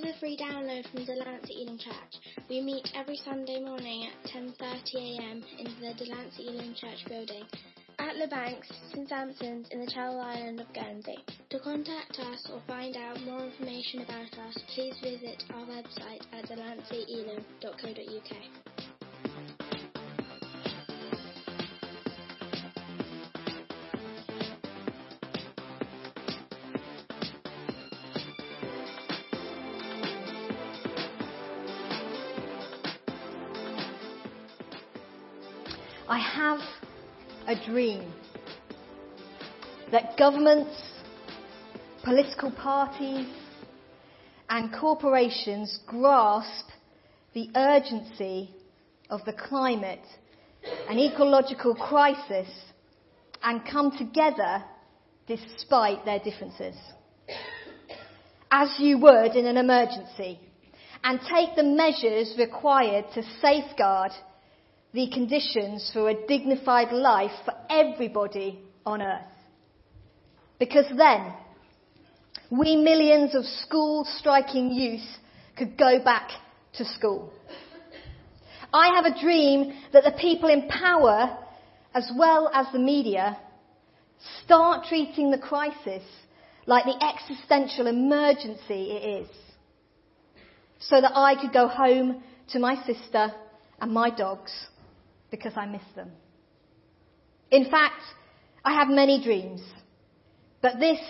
Is 0.00 0.16
a 0.16 0.18
free 0.18 0.36
download 0.36 0.90
from 0.90 1.04
Delancey 1.04 1.62
Elim 1.62 1.76
Church. 1.76 2.16
We 2.48 2.62
meet 2.62 2.90
every 2.94 3.18
Sunday 3.18 3.60
morning 3.60 4.06
at 4.06 4.14
10.30am 4.30 5.44
in 5.58 5.66
the 5.80 5.92
Delancey 5.98 6.48
Elim 6.48 6.74
Church 6.74 7.04
building 7.06 7.44
at 7.98 8.16
Les 8.16 8.28
Banques, 8.28 8.72
St 8.92 9.06
Sampson's 9.06 9.68
in 9.70 9.84
the 9.84 9.90
Channel 9.92 10.20
Island 10.20 10.60
of 10.60 10.72
Guernsey. 10.72 11.18
To 11.50 11.58
contact 11.58 12.18
us 12.18 12.48
or 12.50 12.62
find 12.66 12.96
out 12.96 13.20
more 13.24 13.44
information 13.44 14.00
about 14.00 14.32
us, 14.48 14.56
please 14.74 14.94
visit 15.02 15.44
our 15.52 15.66
website 15.66 16.22
at 16.32 16.48
delanceyelim.co.uk. 16.48 18.69
dream 37.66 38.12
that 39.92 40.16
governments, 40.16 40.80
political 42.04 42.50
parties, 42.50 43.26
and 44.48 44.72
corporations 44.72 45.78
grasp 45.86 46.66
the 47.34 47.48
urgency 47.54 48.50
of 49.08 49.24
the 49.24 49.32
climate 49.32 50.04
and 50.88 50.98
ecological 50.98 51.74
crisis 51.74 52.48
and 53.42 53.62
come 53.70 53.96
together 53.96 54.62
despite 55.26 56.04
their 56.04 56.18
differences. 56.18 56.76
As 58.50 58.74
you 58.78 58.98
would 58.98 59.36
in 59.36 59.46
an 59.46 59.56
emergency, 59.56 60.40
and 61.02 61.20
take 61.20 61.56
the 61.56 61.62
measures 61.62 62.34
required 62.38 63.04
to 63.14 63.22
safeguard 63.40 64.12
the 64.92 65.08
conditions 65.10 65.88
for 65.92 66.10
a 66.10 66.26
dignified 66.26 66.92
life 66.92 67.30
for 67.44 67.54
everybody 67.68 68.58
on 68.84 69.02
earth. 69.02 69.22
Because 70.58 70.86
then, 70.96 71.32
we 72.50 72.76
millions 72.76 73.34
of 73.34 73.44
school 73.44 74.04
striking 74.18 74.72
youth 74.72 75.06
could 75.56 75.78
go 75.78 76.02
back 76.02 76.30
to 76.74 76.84
school. 76.84 77.32
I 78.72 78.94
have 78.94 79.04
a 79.04 79.20
dream 79.20 79.72
that 79.92 80.04
the 80.04 80.12
people 80.12 80.48
in 80.48 80.68
power, 80.68 81.38
as 81.94 82.10
well 82.16 82.50
as 82.52 82.66
the 82.72 82.78
media, 82.78 83.38
start 84.44 84.86
treating 84.88 85.30
the 85.30 85.38
crisis 85.38 86.02
like 86.66 86.84
the 86.84 87.02
existential 87.02 87.86
emergency 87.86 88.90
it 88.90 89.22
is. 89.22 89.28
So 90.80 91.00
that 91.00 91.12
I 91.14 91.40
could 91.40 91.52
go 91.52 91.68
home 91.68 92.22
to 92.50 92.58
my 92.58 92.76
sister 92.84 93.32
and 93.80 93.92
my 93.92 94.10
dogs 94.10 94.52
because 95.30 95.52
I 95.56 95.66
miss 95.66 95.82
them. 95.94 96.10
In 97.50 97.70
fact, 97.70 98.02
I 98.64 98.74
have 98.74 98.88
many 98.88 99.22
dreams, 99.22 99.62
but 100.60 100.78
this 100.78 101.00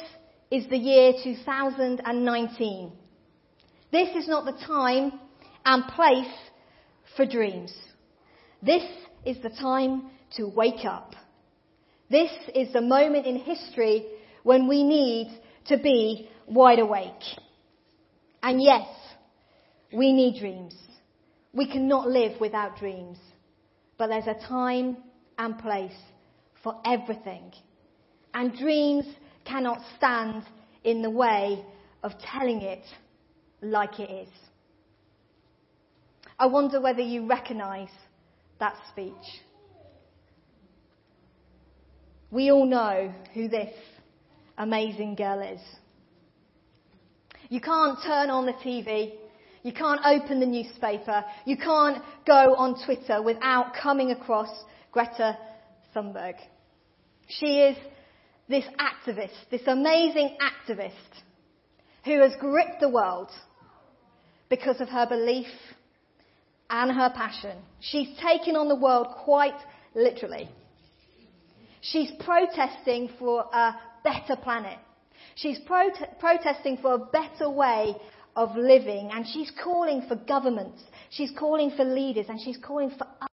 is 0.51 0.69
the 0.69 0.77
year 0.77 1.13
2019. 1.23 2.93
This 3.93 4.17
is 4.17 4.29
not 4.29 4.45
the 4.45 4.67
time 4.67 5.19
and 5.65 5.85
place 5.89 6.33
for 7.17 7.27
dreams. 7.27 7.73
This 8.63 8.85
is 9.25 9.37
the 9.43 9.51
time 9.51 10.11
to 10.36 10.47
wake 10.47 10.85
up. 10.85 11.14
This 12.11 12.30
is 12.55 12.73
the 12.73 12.80
moment 12.80 13.27
in 13.27 13.36
history 13.36 14.07
when 14.42 14.69
we 14.69 14.83
need 14.83 15.41
to 15.67 15.79
be 15.79 16.29
wide 16.47 16.79
awake. 16.79 17.23
And 18.42 18.63
yes, 18.63 18.86
we 19.92 20.13
need 20.13 20.41
dreams. 20.41 20.75
We 21.53 21.70
cannot 21.70 22.09
live 22.09 22.41
without 22.41 22.79
dreams. 22.79 23.19
But 24.00 24.06
there's 24.06 24.28
a 24.28 24.48
time 24.48 24.96
and 25.38 25.58
place 25.58 25.92
for 26.62 26.80
everything. 26.86 27.52
And 28.33 28.56
dreams 28.56 29.05
cannot 29.44 29.83
stand 29.98 30.44
in 30.84 31.02
the 31.02 31.11
way 31.11 31.62
of 32.02 32.12
telling 32.18 32.62
it 32.62 32.83
like 33.61 34.00
it 34.00 34.11
is. 34.11 34.33
I 36.38 36.46
wonder 36.46 36.80
whether 36.80 37.02
you 37.02 37.27
recognise 37.27 37.90
that 38.58 38.74
speech. 38.90 39.12
We 42.30 42.50
all 42.50 42.64
know 42.64 43.12
who 43.34 43.48
this 43.48 43.74
amazing 44.56 45.17
girl 45.17 45.42
is. 45.42 45.61
You 47.50 47.61
can't 47.61 47.98
turn 48.02 48.30
on 48.30 48.46
the 48.46 48.55
TV 48.55 49.20
you 49.63 49.73
can't 49.73 50.01
open 50.05 50.41
the 50.41 50.47
newspaper. 50.47 51.25
You 51.45 51.57
can't 51.57 52.03
go 52.27 52.55
on 52.55 52.83
Twitter 52.85 53.23
without 53.23 53.75
coming 53.75 54.11
across 54.11 54.48
Greta 54.93 55.37
Thunberg. 55.95 56.35
She 57.29 57.61
is 57.61 57.77
this 58.48 58.65
activist, 58.79 59.37
this 59.51 59.63
amazing 59.67 60.37
activist 60.41 60.91
who 62.05 62.21
has 62.21 62.33
gripped 62.41 62.81
the 62.81 62.89
world 62.89 63.29
because 64.48 64.81
of 64.81 64.89
her 64.89 65.07
belief 65.07 65.47
and 66.71 66.91
her 66.91 67.13
passion. 67.15 67.59
She's 67.81 68.09
taken 68.19 68.57
on 68.57 68.69
the 68.69 68.77
world 68.77 69.09
quite 69.25 69.59
literally. 69.95 70.48
She's 71.83 72.11
protesting 72.21 73.11
for 73.19 73.41
a 73.53 73.75
better 74.03 74.37
planet. 74.37 74.79
She's 75.35 75.59
prote- 75.61 76.19
protesting 76.19 76.79
for 76.79 76.95
a 76.95 76.98
better 76.98 77.48
way 77.48 77.95
of 78.36 78.57
living, 78.57 79.11
and 79.13 79.27
she's 79.27 79.51
calling 79.63 80.02
for 80.08 80.17
governments, 80.17 80.83
she's 81.11 81.33
calling 81.39 81.73
for 81.77 81.85
leaders, 81.85 82.27
and 82.29 82.41
she's 82.41 82.58
calling 82.58 82.91
for 82.91 83.07
us 83.20 83.29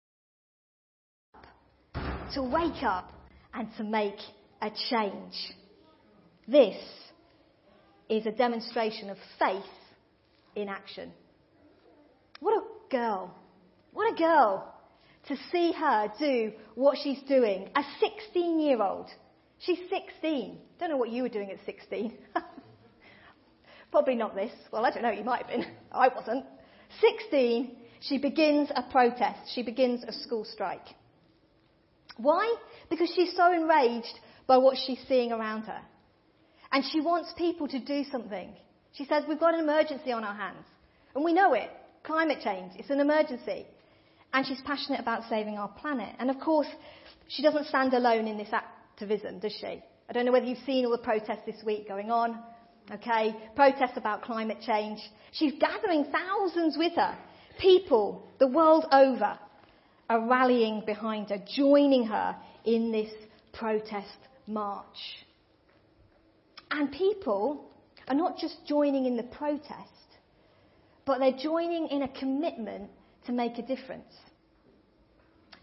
to 2.34 2.44
wake 2.44 2.84
up 2.84 3.12
and 3.54 3.68
to 3.78 3.84
make 3.84 4.18
a 4.62 4.70
change. 4.90 5.34
This 6.48 6.78
is 8.10 8.26
a 8.26 8.32
demonstration 8.32 9.10
of 9.10 9.18
faith 9.40 9.64
in 10.56 10.70
action. 10.70 11.12
What 12.40 12.54
a 12.54 12.92
girl. 12.92 13.34
What 13.94 14.14
a 14.14 14.16
girl 14.16 14.74
to 15.28 15.36
see 15.52 15.74
her 15.74 16.12
do 16.20 16.54
what 16.76 16.98
she's 17.04 17.22
doing. 17.28 17.70
A 17.76 17.84
16 18.00 18.60
year 18.60 18.82
old. 18.82 19.08
She's 19.60 19.80
16. 19.90 20.58
Don't 20.80 20.90
know 20.90 20.98
what 20.98 21.10
you 21.10 21.24
were 21.24 21.30
doing 21.30 21.52
at 21.52 21.58
16. 21.66 22.18
Probably 23.92 24.16
not 24.16 24.36
this. 24.36 24.52
Well, 24.72 24.86
I 24.86 24.92
don't 24.92 25.04
know, 25.04 25.12
you 25.12 25.24
might 25.24 25.46
have 25.46 25.48
been. 25.48 25.66
I 25.92 26.10
wasn't. 26.10 26.46
16, 27.02 27.76
she 28.02 28.18
begins 28.18 28.70
a 28.76 28.84
protest. 28.84 29.52
She 29.54 29.64
begins 29.64 30.04
a 30.04 30.14
school 30.14 30.46
strike. 30.46 30.86
Why? 32.18 32.56
Because 32.90 33.12
she's 33.16 33.36
so 33.36 33.54
enraged 33.54 34.20
by 34.48 34.58
what 34.58 34.78
she's 34.78 35.00
seeing 35.08 35.32
around 35.32 35.64
her. 35.64 35.82
And 36.72 36.84
she 36.92 37.02
wants 37.02 37.34
people 37.38 37.68
to 37.68 37.80
do 37.80 38.04
something. 38.12 38.54
She 38.94 39.06
says, 39.06 39.24
We've 39.28 39.40
got 39.40 39.54
an 39.54 39.62
emergency 39.62 40.12
on 40.12 40.24
our 40.24 40.36
hands. 40.36 40.66
And 41.16 41.24
we 41.24 41.34
know 41.34 41.54
it. 41.54 41.70
Climate 42.04 42.40
change. 42.44 42.74
It's 42.76 42.90
an 42.90 43.00
emergency. 43.00 43.66
And 44.34 44.46
she's 44.46 44.62
passionate 44.66 45.00
about 45.00 45.30
saving 45.30 45.58
our 45.58 45.70
planet. 45.70 46.16
And 46.20 46.30
of 46.30 46.40
course, 46.40 46.68
she 47.28 47.42
doesn't 47.42 47.68
stand 47.68 47.94
alone 47.94 48.28
in 48.28 48.38
this 48.38 48.52
activism, 48.52 49.40
does 49.40 49.54
she? 49.60 49.82
I 50.10 50.14
don't 50.14 50.26
know 50.26 50.32
whether 50.32 50.46
you've 50.46 50.66
seen 50.66 50.86
all 50.86 50.92
the 50.92 50.98
protests 50.98 51.46
this 51.46 51.64
week 51.66 51.88
going 51.88 52.12
on 52.12 52.38
okay, 52.92 53.36
protests 53.56 53.98
about 53.98 54.22
climate 54.22 54.60
change. 54.66 55.00
She's 55.32 55.54
gathering 55.60 56.06
thousands 56.12 56.78
with 56.78 56.94
her. 56.96 57.18
People 57.60 58.28
the 58.40 58.48
world 58.48 58.86
over 58.92 59.38
are 60.10 60.28
rallying 60.28 60.84
behind 60.86 61.30
her, 61.30 61.38
joining 61.56 62.06
her 62.06 62.36
in 62.66 62.92
this 62.92 63.12
protest 63.54 64.18
march. 64.48 64.86
And 66.72 66.92
people 66.92 67.70
are 68.08 68.16
not 68.16 68.38
just 68.38 68.56
joining 68.68 69.06
in 69.06 69.18
the 69.18 69.24
protest, 69.24 69.92
but 71.06 71.20
they're 71.20 71.38
joining 71.38 71.88
in 71.88 72.04
a 72.04 72.08
commitment 72.08 72.90
to 73.26 73.32
make 73.32 73.58
a 73.58 73.62
difference. 73.62 74.14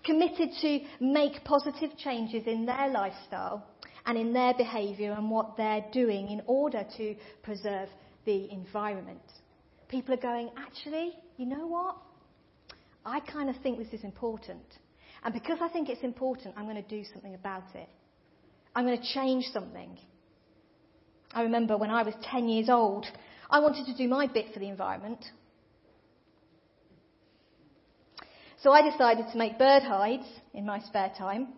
Committed 0.04 0.50
to 0.60 0.80
make 1.00 1.44
positive 1.44 1.96
changes 1.96 2.44
in 2.46 2.66
their 2.66 2.90
lifestyle 2.90 3.64
and 4.06 4.18
in 4.18 4.32
their 4.32 4.54
behaviour 4.54 5.12
and 5.12 5.30
what 5.30 5.56
they're 5.56 5.84
doing 5.92 6.28
in 6.28 6.42
order 6.46 6.84
to 6.96 7.14
preserve 7.42 7.88
the 8.26 8.50
environment. 8.50 9.22
People 9.88 10.14
are 10.14 10.18
going, 10.18 10.50
actually, 10.56 11.12
you 11.36 11.46
know 11.46 11.66
what? 11.66 11.96
I 13.04 13.20
kind 13.20 13.50
of 13.50 13.56
think 13.62 13.78
this 13.78 13.92
is 13.92 14.04
important. 14.04 14.64
And 15.22 15.32
because 15.32 15.58
I 15.60 15.68
think 15.68 15.88
it's 15.88 16.02
important, 16.02 16.54
I'm 16.56 16.64
going 16.64 16.82
to 16.82 16.88
do 16.88 17.04
something 17.12 17.34
about 17.34 17.74
it. 17.74 17.88
I'm 18.74 18.84
going 18.84 18.98
to 18.98 19.14
change 19.14 19.44
something. 19.52 19.98
I 21.32 21.42
remember 21.42 21.76
when 21.76 21.90
I 21.90 22.02
was 22.02 22.14
10 22.30 22.48
years 22.48 22.68
old, 22.68 23.06
I 23.50 23.60
wanted 23.60 23.86
to 23.86 23.96
do 23.96 24.08
my 24.08 24.26
bit 24.26 24.52
for 24.52 24.60
the 24.60 24.68
environment. 24.68 25.24
So 28.62 28.72
I 28.72 28.88
decided 28.90 29.26
to 29.32 29.38
make 29.38 29.58
bird 29.58 29.82
hides 29.82 30.26
in 30.54 30.64
my 30.64 30.80
spare 30.80 31.12
time 31.16 31.48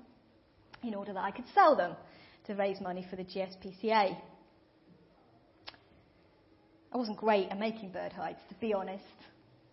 in 0.83 0.95
order 0.95 1.13
that 1.13 1.23
I 1.23 1.31
could 1.31 1.45
sell 1.55 1.77
them 1.77 1.97
to 2.47 2.55
raise 2.55 2.81
money 2.81 3.07
for 3.09 3.17
the 3.17 3.25
GSPCA. 3.25 4.17
I 6.93 6.97
wasn't 6.97 7.19
great 7.19 7.49
at 7.51 7.59
making 7.59 7.91
bird 7.91 8.13
hides, 8.13 8.39
to 8.49 8.55
be 8.57 8.73
honest. 8.73 9.05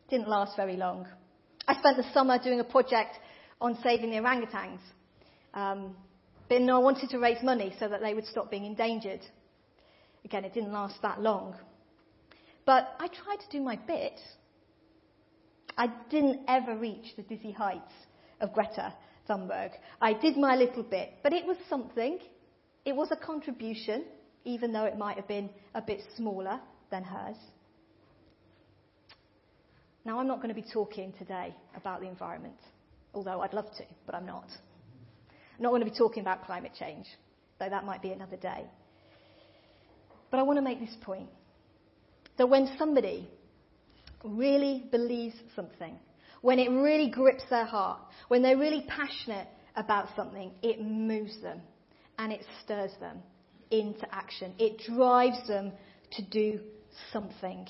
Didn't 0.10 0.28
last 0.28 0.56
very 0.58 0.76
long. 0.76 1.08
I 1.68 1.76
spent 1.76 1.98
the 1.98 2.12
summer 2.14 2.38
doing 2.44 2.60
a 2.60 2.64
project 2.64 3.16
on 3.62 3.78
saving 3.82 4.10
the 4.10 4.18
orangutans. 4.18 4.80
Um, 5.54 5.96
but 6.50 6.62
I 6.62 6.78
wanted 6.80 7.10
to 7.12 7.20
raise 7.20 7.42
money 7.42 7.74
so 7.80 7.88
that 7.88 8.02
they 8.02 8.14
would 8.14 8.26
stop 8.28 8.52
being 8.52 8.66
endangered. 8.66 9.22
Again, 10.26 10.46
it 10.46 10.54
didn't 10.54 10.74
last 10.74 11.02
that 11.02 11.22
long. 11.22 11.56
But 12.66 12.96
I 13.00 13.08
tried 13.08 13.38
to 13.38 13.50
do 13.52 13.62
my 13.62 13.76
bit. 13.76 14.20
I 15.78 15.88
didn't 16.10 16.42
ever 16.48 16.78
reach 16.78 17.16
the 17.16 17.24
dizzy 17.24 17.52
heights 17.52 17.94
of 18.42 18.54
Greta 18.54 18.94
Thunberg. 19.30 19.72
I 20.02 20.14
did 20.14 20.38
my 20.38 20.56
little 20.56 20.84
bit, 20.84 21.14
but 21.24 21.34
it 21.34 21.46
was 21.46 21.58
something. 21.70 22.20
It 22.86 22.96
was 22.96 23.10
a 23.12 23.16
contribution, 23.16 24.04
even 24.44 24.74
though 24.74 24.86
it 24.86 24.98
might 24.98 25.16
have 25.16 25.28
been 25.28 25.50
a 25.74 25.82
bit 25.82 26.02
smaller 26.18 26.60
than 26.92 27.04
hers. 27.04 27.38
Now, 30.06 30.20
I'm 30.20 30.28
not 30.28 30.42
going 30.42 30.54
to 30.54 30.62
be 30.62 30.68
talking 30.74 31.14
today 31.18 31.56
about 31.78 32.02
the 32.02 32.08
environment, 32.08 32.58
although 33.14 33.40
I'd 33.42 33.54
love 33.54 33.72
to, 33.78 33.84
but 34.06 34.16
I'm 34.16 34.26
not. 34.26 34.48
I'm 35.58 35.64
not 35.64 35.70
going 35.70 35.84
to 35.84 35.90
be 35.90 35.98
talking 35.98 36.22
about 36.22 36.46
climate 36.46 36.74
change, 36.78 37.06
though 37.58 37.70
that 37.70 37.86
might 37.86 38.02
be 38.02 38.12
another 38.12 38.36
day. 38.36 38.66
But 40.30 40.40
I 40.40 40.44
want 40.44 40.58
to 40.58 40.62
make 40.62 40.82
this 40.82 40.96
point 41.02 41.30
that 42.38 42.48
when 42.48 42.76
somebody 42.78 43.30
really 44.26 44.84
believes 44.92 45.36
something, 45.56 45.98
when 46.42 46.60
it 46.60 46.70
really 46.70 47.10
grips 47.10 47.44
their 47.50 47.66
heart, 47.66 48.02
when 48.28 48.42
they're 48.42 48.58
really 48.58 48.86
passionate 48.90 49.48
about 49.78 50.10
something, 50.18 50.52
it 50.62 50.82
moves 50.82 51.42
them 51.42 51.62
and 52.18 52.32
it 52.32 52.46
stirs 52.64 52.92
them 53.00 53.20
into 53.72 54.06
action. 54.14 54.54
It 54.60 54.80
drives 54.80 55.48
them 55.48 55.72
to 56.12 56.22
do 56.22 56.60
something. 57.12 57.68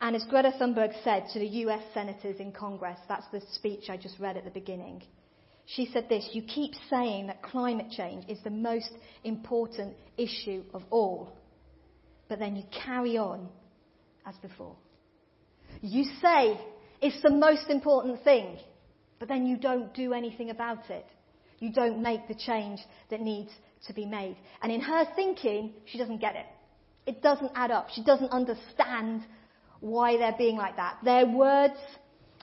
And 0.00 0.16
as 0.16 0.24
Greta 0.24 0.52
Thunberg 0.58 0.92
said 1.04 1.26
to 1.32 1.38
the 1.38 1.46
US 1.46 1.82
senators 1.92 2.40
in 2.40 2.52
Congress, 2.52 2.98
that's 3.08 3.26
the 3.32 3.42
speech 3.52 3.90
I 3.90 3.96
just 3.96 4.18
read 4.18 4.36
at 4.36 4.44
the 4.44 4.50
beginning. 4.50 5.02
She 5.66 5.86
said 5.92 6.08
this 6.08 6.28
You 6.32 6.42
keep 6.42 6.72
saying 6.88 7.28
that 7.28 7.42
climate 7.42 7.90
change 7.90 8.24
is 8.28 8.38
the 8.42 8.50
most 8.50 8.90
important 9.24 9.94
issue 10.16 10.64
of 10.74 10.82
all, 10.90 11.32
but 12.28 12.38
then 12.38 12.56
you 12.56 12.64
carry 12.84 13.16
on 13.16 13.48
as 14.26 14.34
before. 14.36 14.76
You 15.80 16.04
say 16.20 16.58
it's 17.00 17.22
the 17.22 17.30
most 17.30 17.68
important 17.68 18.22
thing, 18.24 18.58
but 19.18 19.28
then 19.28 19.46
you 19.46 19.56
don't 19.56 19.92
do 19.94 20.12
anything 20.12 20.50
about 20.50 20.90
it. 20.90 21.06
You 21.60 21.70
don't 21.72 22.02
make 22.02 22.26
the 22.26 22.34
change 22.34 22.80
that 23.10 23.20
needs 23.20 23.50
to 23.86 23.92
be 23.92 24.06
made. 24.06 24.36
And 24.62 24.72
in 24.72 24.80
her 24.80 25.04
thinking, 25.14 25.74
she 25.86 25.98
doesn't 25.98 26.20
get 26.20 26.34
it. 26.34 26.46
It 27.06 27.22
doesn't 27.22 27.52
add 27.54 27.70
up. 27.70 27.88
She 27.94 28.02
doesn't 28.02 28.30
understand 28.30 29.22
why 29.80 30.16
they're 30.16 30.36
being 30.36 30.56
like 30.56 30.76
that. 30.76 30.98
Their 31.04 31.26
words, 31.26 31.78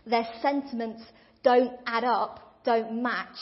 their 0.05 0.27
sentiments 0.41 1.03
don't 1.43 1.73
add 1.85 2.03
up, 2.03 2.61
don't 2.63 3.01
match 3.01 3.37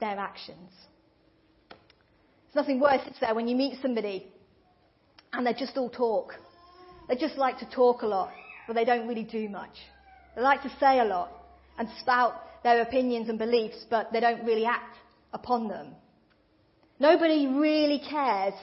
their 0.00 0.18
actions. 0.18 0.70
There's 1.68 2.66
nothing 2.66 2.80
worse, 2.80 3.00
is 3.06 3.16
there, 3.20 3.34
when 3.34 3.48
you 3.48 3.56
meet 3.56 3.80
somebody 3.82 4.26
and 5.32 5.46
they 5.46 5.54
just 5.54 5.76
all 5.76 5.90
talk. 5.90 6.34
They 7.08 7.16
just 7.16 7.36
like 7.36 7.58
to 7.58 7.70
talk 7.70 8.02
a 8.02 8.06
lot, 8.06 8.30
but 8.66 8.74
they 8.74 8.84
don't 8.84 9.06
really 9.06 9.24
do 9.24 9.48
much. 9.48 9.74
They 10.34 10.42
like 10.42 10.62
to 10.62 10.72
say 10.80 11.00
a 11.00 11.04
lot 11.04 11.30
and 11.78 11.88
spout 12.00 12.43
their 12.64 12.80
opinions 12.80 13.28
and 13.28 13.38
beliefs, 13.38 13.84
but 13.88 14.12
they 14.12 14.18
don't 14.18 14.44
really 14.44 14.64
act 14.64 14.96
upon 15.32 15.68
them. 15.68 15.94
Nobody 16.98 17.46
really 17.46 18.00
cares 18.08 18.54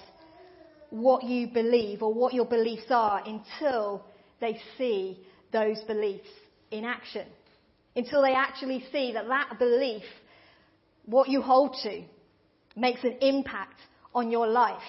what 0.89 1.23
you 1.23 1.47
believe 1.47 2.01
or 2.01 2.13
what 2.13 2.33
your 2.33 2.45
beliefs 2.45 2.87
are 2.89 3.21
until 3.25 4.03
they 4.41 4.59
see 4.77 5.19
those 5.53 5.81
beliefs 5.83 6.27
in 6.71 6.83
action. 6.83 7.27
Until 7.95 8.21
they 8.21 8.33
actually 8.33 8.83
see 8.91 9.13
that 9.13 9.27
that 9.27 9.59
belief, 9.59 10.03
what 11.05 11.29
you 11.29 11.41
hold 11.41 11.75
to, 11.83 12.03
makes 12.75 13.03
an 13.03 13.17
impact 13.21 13.79
on 14.15 14.31
your 14.31 14.47
life, 14.47 14.81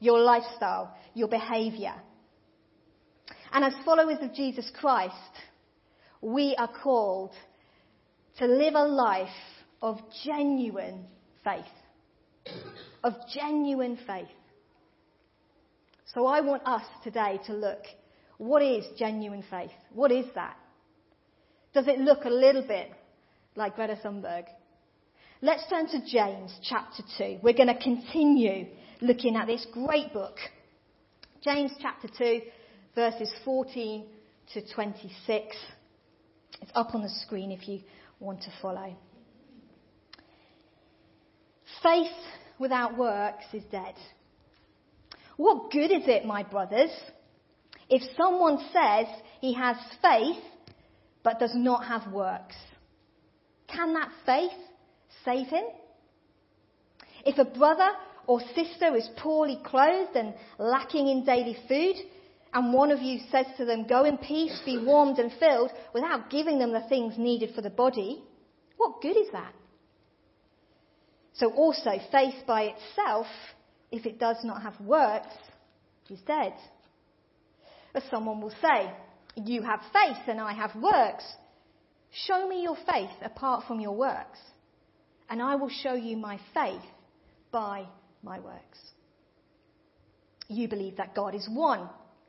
your 0.00 0.20
lifestyle, 0.20 0.96
your 1.14 1.28
behavior. 1.28 1.94
And 3.52 3.64
as 3.64 3.74
followers 3.84 4.18
of 4.22 4.32
Jesus 4.32 4.70
Christ, 4.80 5.14
we 6.22 6.54
are 6.56 6.70
called 6.82 7.32
to 8.38 8.46
live 8.46 8.74
a 8.74 8.84
life 8.84 9.28
of 9.80 9.98
genuine 10.24 11.04
faith. 11.44 11.64
Of 13.04 13.14
genuine 13.32 13.98
faith. 14.06 14.28
So 16.14 16.26
I 16.26 16.40
want 16.40 16.66
us 16.66 16.82
today 17.02 17.40
to 17.46 17.52
look 17.52 17.80
what 18.42 18.60
is 18.60 18.84
genuine 18.98 19.44
faith? 19.48 19.70
What 19.94 20.10
is 20.10 20.26
that? 20.34 20.56
Does 21.72 21.86
it 21.86 22.00
look 22.00 22.24
a 22.24 22.28
little 22.28 22.66
bit 22.66 22.90
like 23.54 23.76
Greta 23.76 23.96
Thunberg? 24.04 24.46
Let's 25.40 25.62
turn 25.70 25.86
to 25.88 26.04
James 26.04 26.52
chapter 26.62 27.04
2. 27.18 27.38
We're 27.40 27.52
going 27.52 27.68
to 27.68 27.80
continue 27.80 28.66
looking 29.00 29.36
at 29.36 29.46
this 29.46 29.64
great 29.72 30.12
book. 30.12 30.36
James 31.42 31.70
chapter 31.80 32.08
2, 32.18 32.40
verses 32.96 33.32
14 33.44 34.06
to 34.54 34.74
26. 34.74 35.56
It's 36.60 36.70
up 36.74 36.94
on 36.96 37.02
the 37.02 37.10
screen 37.24 37.52
if 37.52 37.68
you 37.68 37.80
want 38.22 38.42
to 38.42 38.52
follow. 38.62 38.96
Faith 41.82 42.06
without 42.58 42.96
works 42.96 43.44
is 43.52 43.64
dead. 43.70 43.94
What 45.36 45.70
good 45.72 45.90
is 45.90 46.04
it, 46.06 46.24
my 46.24 46.42
brothers, 46.42 46.90
if 47.88 48.02
someone 48.16 48.58
says 48.72 49.06
he 49.40 49.54
has 49.54 49.76
faith 50.00 50.42
but 51.22 51.40
does 51.40 51.54
not 51.54 51.84
have 51.86 52.12
works? 52.12 52.54
Can 53.66 53.94
that 53.94 54.10
faith 54.24 54.52
save 55.24 55.48
him? 55.48 55.64
If 57.24 57.38
a 57.38 57.44
brother 57.44 57.90
or 58.26 58.40
sister 58.54 58.96
is 58.96 59.08
poorly 59.16 59.58
clothed 59.64 60.16
and 60.16 60.34
lacking 60.58 61.08
in 61.08 61.24
daily 61.24 61.56
food, 61.68 61.96
and 62.52 62.72
one 62.72 62.90
of 62.90 63.00
you 63.00 63.20
says 63.30 63.46
to 63.56 63.64
them, 63.64 63.86
Go 63.86 64.04
in 64.04 64.18
peace, 64.18 64.60
be 64.64 64.78
warmed 64.78 65.18
and 65.18 65.32
filled, 65.38 65.70
without 65.94 66.30
giving 66.30 66.58
them 66.58 66.72
the 66.72 66.86
things 66.88 67.14
needed 67.16 67.54
for 67.54 67.62
the 67.62 67.70
body, 67.70 68.22
what 68.76 69.00
good 69.00 69.16
is 69.16 69.28
that? 69.32 69.54
So 71.34 71.50
also, 71.52 71.92
faith 72.10 72.34
by 72.46 72.74
itself, 72.74 73.26
if 73.90 74.04
it 74.04 74.18
does 74.18 74.36
not 74.44 74.62
have 74.62 74.78
works, 74.80 75.34
is 76.10 76.20
dead. 76.26 76.52
But 77.94 78.02
someone 78.10 78.40
will 78.40 78.54
say, 78.60 78.92
You 79.36 79.62
have 79.62 79.80
faith 79.92 80.18
and 80.26 80.40
I 80.40 80.52
have 80.52 80.74
works. 80.74 81.24
Show 82.26 82.46
me 82.46 82.62
your 82.62 82.76
faith 82.86 83.10
apart 83.24 83.64
from 83.66 83.80
your 83.80 83.96
works, 83.96 84.38
and 85.30 85.40
I 85.40 85.54
will 85.56 85.70
show 85.70 85.94
you 85.94 86.18
my 86.18 86.38
faith 86.52 86.82
by 87.50 87.86
my 88.22 88.38
works. 88.40 88.78
You 90.48 90.68
believe 90.68 90.98
that 90.98 91.14
God 91.14 91.34
is 91.34 91.48
one 91.50 91.88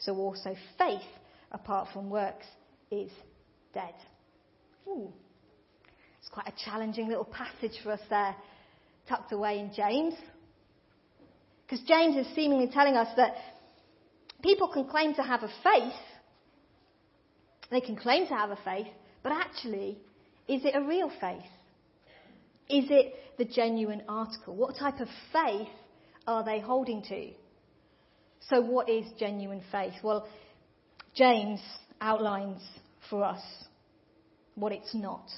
so 0.00 0.16
also 0.16 0.54
faith, 0.78 1.00
apart 1.52 1.88
from 1.92 2.10
works, 2.10 2.46
is 2.90 3.10
dead. 3.72 3.94
Ooh. 4.88 5.12
It's 6.18 6.28
quite 6.28 6.48
a 6.48 6.64
challenging 6.64 7.08
little 7.08 7.24
passage 7.24 7.78
for 7.82 7.92
us 7.92 8.00
there, 8.10 8.34
tucked 9.08 9.32
away 9.32 9.58
in 9.58 9.72
James. 9.74 10.14
Because 11.64 11.84
James 11.86 12.16
is 12.16 12.34
seemingly 12.34 12.68
telling 12.68 12.96
us 12.96 13.08
that 13.16 13.34
people 14.42 14.68
can 14.68 14.84
claim 14.86 15.14
to 15.14 15.22
have 15.22 15.42
a 15.42 15.50
faith, 15.62 15.92
they 17.70 17.80
can 17.80 17.96
claim 17.96 18.26
to 18.26 18.34
have 18.34 18.50
a 18.50 18.58
faith, 18.64 18.88
but 19.22 19.32
actually, 19.32 19.98
Is 20.50 20.64
it 20.64 20.74
a 20.74 20.82
real 20.82 21.12
faith? 21.20 21.44
Is 22.68 22.86
it 22.90 23.14
the 23.38 23.44
genuine 23.44 24.02
article? 24.08 24.56
What 24.56 24.74
type 24.76 24.98
of 24.98 25.06
faith 25.32 25.68
are 26.26 26.44
they 26.44 26.58
holding 26.58 27.02
to? 27.02 27.30
So, 28.48 28.60
what 28.60 28.88
is 28.88 29.04
genuine 29.18 29.62
faith? 29.70 29.94
Well, 30.02 30.28
James 31.14 31.60
outlines 32.00 32.62
for 33.08 33.24
us 33.24 33.42
what 34.54 34.72
it's 34.72 34.94
not. 34.94 35.28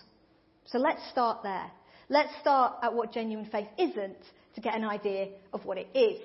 So, 0.67 0.79
let's 0.79 1.01
start 1.11 1.43
there. 1.43 1.71
Let's 2.09 2.31
start 2.41 2.75
at 2.83 2.95
what 2.95 3.13
genuine 3.13 3.49
faith 3.51 3.69
isn't 3.79 4.19
to 4.55 4.61
get 4.61 4.75
an 4.75 4.85
idea 4.85 5.29
of 5.53 5.65
what 5.65 5.79
it 5.79 5.89
is. 5.95 6.21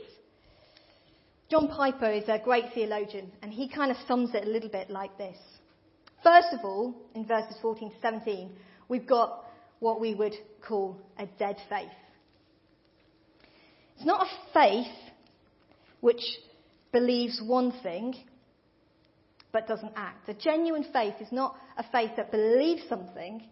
John 1.50 1.70
Piper 1.70 2.12
is 2.12 2.26
a 2.28 2.40
great 2.44 2.66
theologian, 2.74 3.32
and 3.42 3.54
he 3.54 3.70
kind 3.70 3.90
of 3.90 3.98
sums 4.08 4.32
it 4.34 4.46
a 4.46 4.50
little 4.50 4.70
bit 4.70 4.90
like 4.90 5.18
this. 5.18 5.38
First 6.24 6.50
of 6.52 6.60
all, 6.66 6.94
in 7.16 7.26
verses 7.26 7.56
14 7.62 7.90
to 7.90 7.96
17, 8.02 8.52
we've 8.90 9.08
got 9.08 9.46
what 9.80 10.02
we 10.02 10.14
would 10.14 10.34
call 10.68 11.00
a 11.18 11.26
dead 11.40 11.56
faith. 11.70 11.88
It's 13.96 14.06
not 14.06 14.28
a 14.28 14.54
faith 14.54 14.94
which 16.02 16.22
believes 16.92 17.42
one 17.44 17.72
thing 17.84 18.16
but 19.52 19.68
doesn't 19.68 19.94
act. 19.96 20.30
A 20.30 20.34
genuine 20.34 20.86
faith 20.92 21.16
is 21.20 21.32
not 21.32 21.56
a 21.78 21.84
faith 21.92 22.12
that 22.18 22.32
believes 22.32 22.84
something 22.90 23.44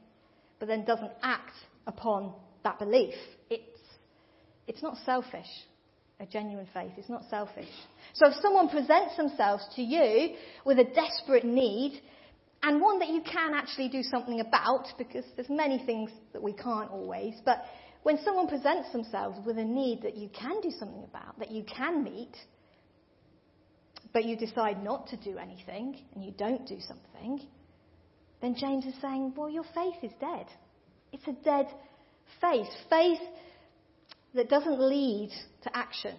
but 0.60 0.68
then 0.68 0.86
doesn't 0.86 1.12
act 1.22 1.54
upon 1.88 2.34
that 2.63 2.80
belief. 2.80 3.13
It's, 3.50 3.80
it's 4.68 4.84
not 4.84 4.98
selfish. 5.06 5.48
A 6.20 6.25
genuine 6.25 6.68
faith 6.74 6.94
is 6.98 7.10
not 7.10 7.24
selfish. 7.30 7.68
So 8.13 8.30
if 8.30 8.36
someone 8.42 8.70
presents 8.70 9.18
themselves 9.18 9.65
to 9.75 9.82
you 9.82 10.36
with 10.65 10.80
a 10.80 10.86
desperate 10.86 11.44
need, 11.44 12.01
and 12.63 12.82
one 12.82 13.00
that 13.00 13.10
you 13.10 13.22
can 13.22 13.54
actually 13.54 13.89
do 13.89 14.01
something 14.01 14.39
about, 14.39 14.88
because 14.98 15.25
there's 15.36 15.50
many 15.50 15.84
things 15.86 16.10
that 16.34 16.42
we 16.42 16.54
can't 16.54 16.89
always, 16.89 17.36
but 17.46 17.63
when 18.04 18.18
someone 18.24 18.48
presents 18.48 18.92
themselves 18.92 19.38
with 19.46 19.58
a 19.58 19.63
need 19.63 20.01
that 20.04 20.15
you 20.15 20.30
can 20.30 20.62
do 20.62 20.72
something 20.72 21.04
about, 21.04 21.38
that 21.39 21.51
you 21.51 21.63
can 21.63 22.04
meet, 22.04 22.32
but 24.14 24.26
you 24.26 24.36
decide 24.36 24.84
not 24.84 25.08
to 25.08 25.18
do 25.18 25.38
anything 25.38 25.98
and 26.14 26.24
you 26.24 26.32
don't 26.32 26.66
do 26.68 26.78
something, 26.88 27.42
then 28.42 28.56
James 28.56 28.86
is 28.86 28.94
saying, 29.02 29.34
well, 29.36 29.50
your 29.50 29.66
faith 29.74 29.96
is 30.04 30.12
dead. 30.20 30.46
It's 31.12 31.28
a 31.28 31.34
dead 31.44 31.68
faith. 32.42 32.68
Faith 32.90 33.20
that 34.34 34.50
doesn't 34.50 34.80
lead 34.80 35.32
to 35.64 35.76
action. 35.76 36.16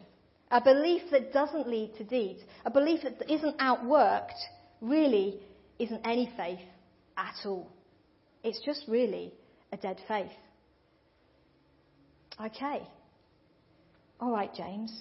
A 0.51 0.61
belief 0.61 1.03
that 1.11 1.33
doesn't 1.33 1.69
lead 1.69 1.95
to 1.99 2.05
deeds. 2.05 2.41
A 2.65 2.71
belief 2.71 3.01
that 3.03 3.31
isn't 3.31 3.59
outworked 3.59 4.39
really 4.81 5.41
isn't 5.79 6.07
any 6.07 6.33
faith 6.37 6.61
at 7.17 7.35
all. 7.45 7.71
It's 8.43 8.61
just 8.65 8.85
really 8.89 9.33
a 9.73 9.77
dead 9.77 9.99
faith. 10.07 10.31
Okay. 12.41 12.87
All 14.21 14.31
right, 14.31 14.55
James. 14.55 14.93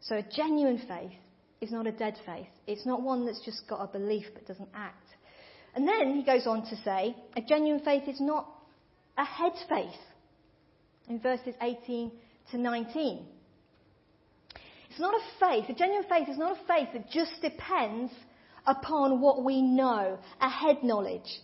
So 0.00 0.16
a 0.16 0.22
genuine 0.22 0.82
faith 0.88 1.12
is 1.60 1.70
not 1.70 1.86
a 1.86 1.92
dead 1.92 2.16
faith. 2.24 2.48
It's 2.66 2.86
not 2.86 3.02
one 3.02 3.26
that's 3.26 3.44
just 3.44 3.68
got 3.68 3.82
a 3.82 3.86
belief 3.86 4.24
but 4.32 4.46
doesn't 4.46 4.68
act. 4.74 5.06
And 5.74 5.86
then 5.86 6.14
he 6.14 6.24
goes 6.24 6.46
on 6.46 6.62
to 6.62 6.76
say, 6.84 7.14
a 7.36 7.42
genuine 7.42 7.84
faith 7.84 8.04
is 8.08 8.20
not 8.20 8.48
a 9.16 9.24
head 9.24 9.52
faith. 9.68 10.00
In 11.08 11.20
verses 11.20 11.54
18 11.60 12.10
to 12.52 12.58
19. 12.58 13.26
It's 14.90 15.00
not 15.00 15.14
a 15.14 15.20
faith, 15.38 15.64
a 15.68 15.74
genuine 15.74 16.08
faith 16.08 16.28
is 16.28 16.38
not 16.38 16.52
a 16.52 16.66
faith 16.66 16.88
that 16.92 17.10
just 17.10 17.40
depends 17.40 18.12
upon 18.66 19.20
what 19.20 19.44
we 19.44 19.62
know, 19.62 20.18
a 20.40 20.48
head 20.48 20.82
knowledge, 20.82 21.40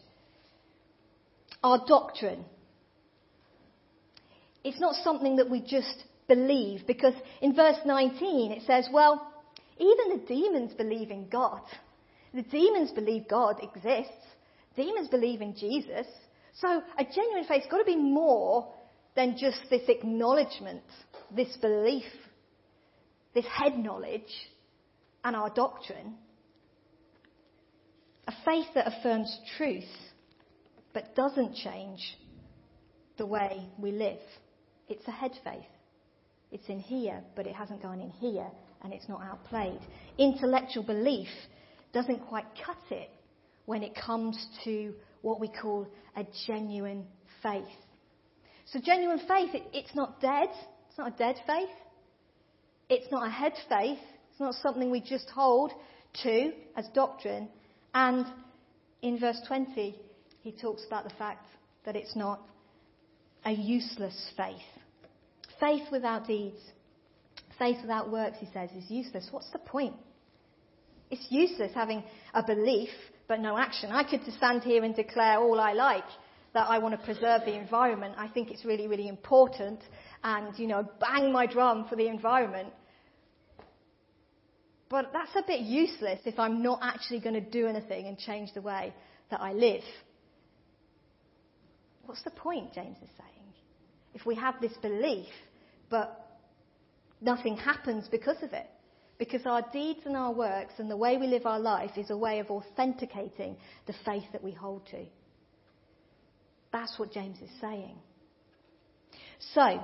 our 1.62 1.84
doctrine. 1.86 2.44
It's 4.64 4.80
not 4.80 4.96
something 5.04 5.36
that 5.36 5.48
we 5.48 5.60
just 5.60 6.04
believe 6.28 6.86
because 6.86 7.14
in 7.40 7.54
verse 7.54 7.78
19 7.84 8.52
it 8.52 8.62
says, 8.66 8.88
well, 8.92 9.32
even 9.78 10.18
the 10.18 10.26
demons 10.26 10.72
believe 10.74 11.10
in 11.10 11.28
God. 11.28 11.62
The 12.34 12.42
demons 12.42 12.92
believe 12.92 13.28
God 13.28 13.62
exists. 13.62 14.12
Demons 14.74 15.08
believe 15.08 15.40
in 15.40 15.54
Jesus. 15.54 16.06
So 16.60 16.82
a 16.98 17.04
genuine 17.04 17.44
faith's 17.46 17.66
got 17.70 17.78
to 17.78 17.84
be 17.84 17.96
more 17.96 18.72
than 19.14 19.36
just 19.38 19.60
this 19.70 19.88
acknowledgement, 19.88 20.82
this 21.34 21.56
belief, 21.60 22.04
this 23.34 23.46
head 23.46 23.78
knowledge, 23.78 24.32
and 25.24 25.34
our 25.34 25.50
doctrine. 25.50 26.14
A 28.28 28.32
faith 28.44 28.66
that 28.74 28.86
affirms 28.86 29.38
truth 29.56 29.84
but 30.92 31.14
doesn't 31.14 31.54
change 31.54 32.16
the 33.18 33.26
way 33.26 33.68
we 33.78 33.92
live. 33.92 34.18
It's 34.88 35.06
a 35.06 35.10
head 35.10 35.32
faith. 35.44 35.64
It's 36.50 36.68
in 36.68 36.80
here, 36.80 37.22
but 37.34 37.46
it 37.46 37.54
hasn't 37.54 37.82
gone 37.82 38.00
in 38.00 38.10
here, 38.10 38.46
and 38.82 38.92
it's 38.92 39.08
not 39.08 39.22
outplayed. 39.22 39.80
Intellectual 40.18 40.82
belief 40.82 41.28
doesn't 41.92 42.26
quite 42.26 42.46
cut 42.64 42.78
it 42.90 43.10
when 43.66 43.82
it 43.82 43.92
comes 43.94 44.46
to 44.64 44.92
what 45.22 45.40
we 45.40 45.48
call 45.48 45.86
a 46.16 46.24
genuine 46.46 47.04
faith. 47.42 47.64
So, 48.66 48.80
genuine 48.80 49.20
faith, 49.20 49.54
it, 49.54 49.64
it's 49.72 49.94
not 49.94 50.20
dead. 50.20 50.48
It's 50.88 50.98
not 50.98 51.14
a 51.14 51.16
dead 51.16 51.36
faith. 51.46 51.68
It's 52.88 53.10
not 53.10 53.26
a 53.26 53.30
head 53.30 53.52
faith. 53.68 53.98
It's 54.30 54.40
not 54.40 54.54
something 54.62 54.90
we 54.90 55.00
just 55.00 55.28
hold 55.30 55.72
to 56.22 56.52
as 56.76 56.86
doctrine. 56.94 57.48
And 57.94 58.26
in 59.02 59.18
verse 59.18 59.40
20, 59.46 59.96
he 60.40 60.52
talks 60.52 60.84
about 60.86 61.04
the 61.04 61.14
fact 61.14 61.46
that 61.84 61.96
it's 61.96 62.14
not 62.16 62.40
a 63.44 63.52
useless 63.52 64.30
faith. 64.36 64.56
Faith 65.58 65.84
without 65.90 66.26
deeds, 66.26 66.60
faith 67.58 67.78
without 67.82 68.10
works, 68.10 68.38
he 68.40 68.48
says, 68.52 68.70
is 68.70 68.90
useless. 68.90 69.28
What's 69.30 69.50
the 69.50 69.58
point? 69.58 69.94
It's 71.10 71.26
useless 71.30 71.72
having 71.74 72.02
a 72.34 72.42
belief 72.42 72.90
but 73.28 73.40
no 73.40 73.56
action. 73.58 73.90
I 73.90 74.04
could 74.04 74.20
stand 74.36 74.62
here 74.62 74.84
and 74.84 74.94
declare 74.94 75.38
all 75.38 75.60
I 75.60 75.72
like 75.72 76.04
that 76.54 76.68
I 76.68 76.78
want 76.78 76.98
to 76.98 77.04
preserve 77.04 77.42
the 77.44 77.54
environment. 77.54 78.14
I 78.16 78.28
think 78.28 78.50
it's 78.50 78.64
really, 78.64 78.88
really 78.88 79.08
important 79.08 79.80
and, 80.24 80.58
you 80.58 80.66
know, 80.66 80.88
bang 81.00 81.32
my 81.32 81.46
drum 81.46 81.86
for 81.88 81.96
the 81.96 82.06
environment. 82.08 82.72
But 84.88 85.12
that's 85.12 85.34
a 85.36 85.42
bit 85.46 85.60
useless 85.60 86.20
if 86.24 86.38
I'm 86.38 86.62
not 86.62 86.80
actually 86.82 87.20
going 87.20 87.34
to 87.34 87.40
do 87.40 87.66
anything 87.66 88.06
and 88.06 88.16
change 88.16 88.54
the 88.54 88.62
way 88.62 88.94
that 89.30 89.40
I 89.40 89.52
live. 89.52 89.82
What's 92.04 92.22
the 92.22 92.30
point, 92.30 92.72
James 92.72 92.96
is 93.02 93.10
saying? 93.18 93.52
If 94.14 94.24
we 94.24 94.36
have 94.36 94.54
this 94.60 94.72
belief, 94.80 95.26
but 95.90 96.25
nothing 97.20 97.56
happens 97.56 98.08
because 98.10 98.42
of 98.42 98.52
it. 98.52 98.66
Because 99.18 99.46
our 99.46 99.62
deeds 99.72 100.00
and 100.04 100.14
our 100.14 100.32
works 100.32 100.74
and 100.78 100.90
the 100.90 100.96
way 100.96 101.16
we 101.16 101.26
live 101.26 101.46
our 101.46 101.58
life 101.58 101.92
is 101.96 102.10
a 102.10 102.16
way 102.16 102.38
of 102.38 102.50
authenticating 102.50 103.56
the 103.86 103.94
faith 104.04 104.24
that 104.32 104.44
we 104.44 104.52
hold 104.52 104.86
to. 104.90 105.06
That's 106.72 106.98
what 106.98 107.12
James 107.12 107.38
is 107.40 107.50
saying. 107.60 107.96
So, 109.54 109.80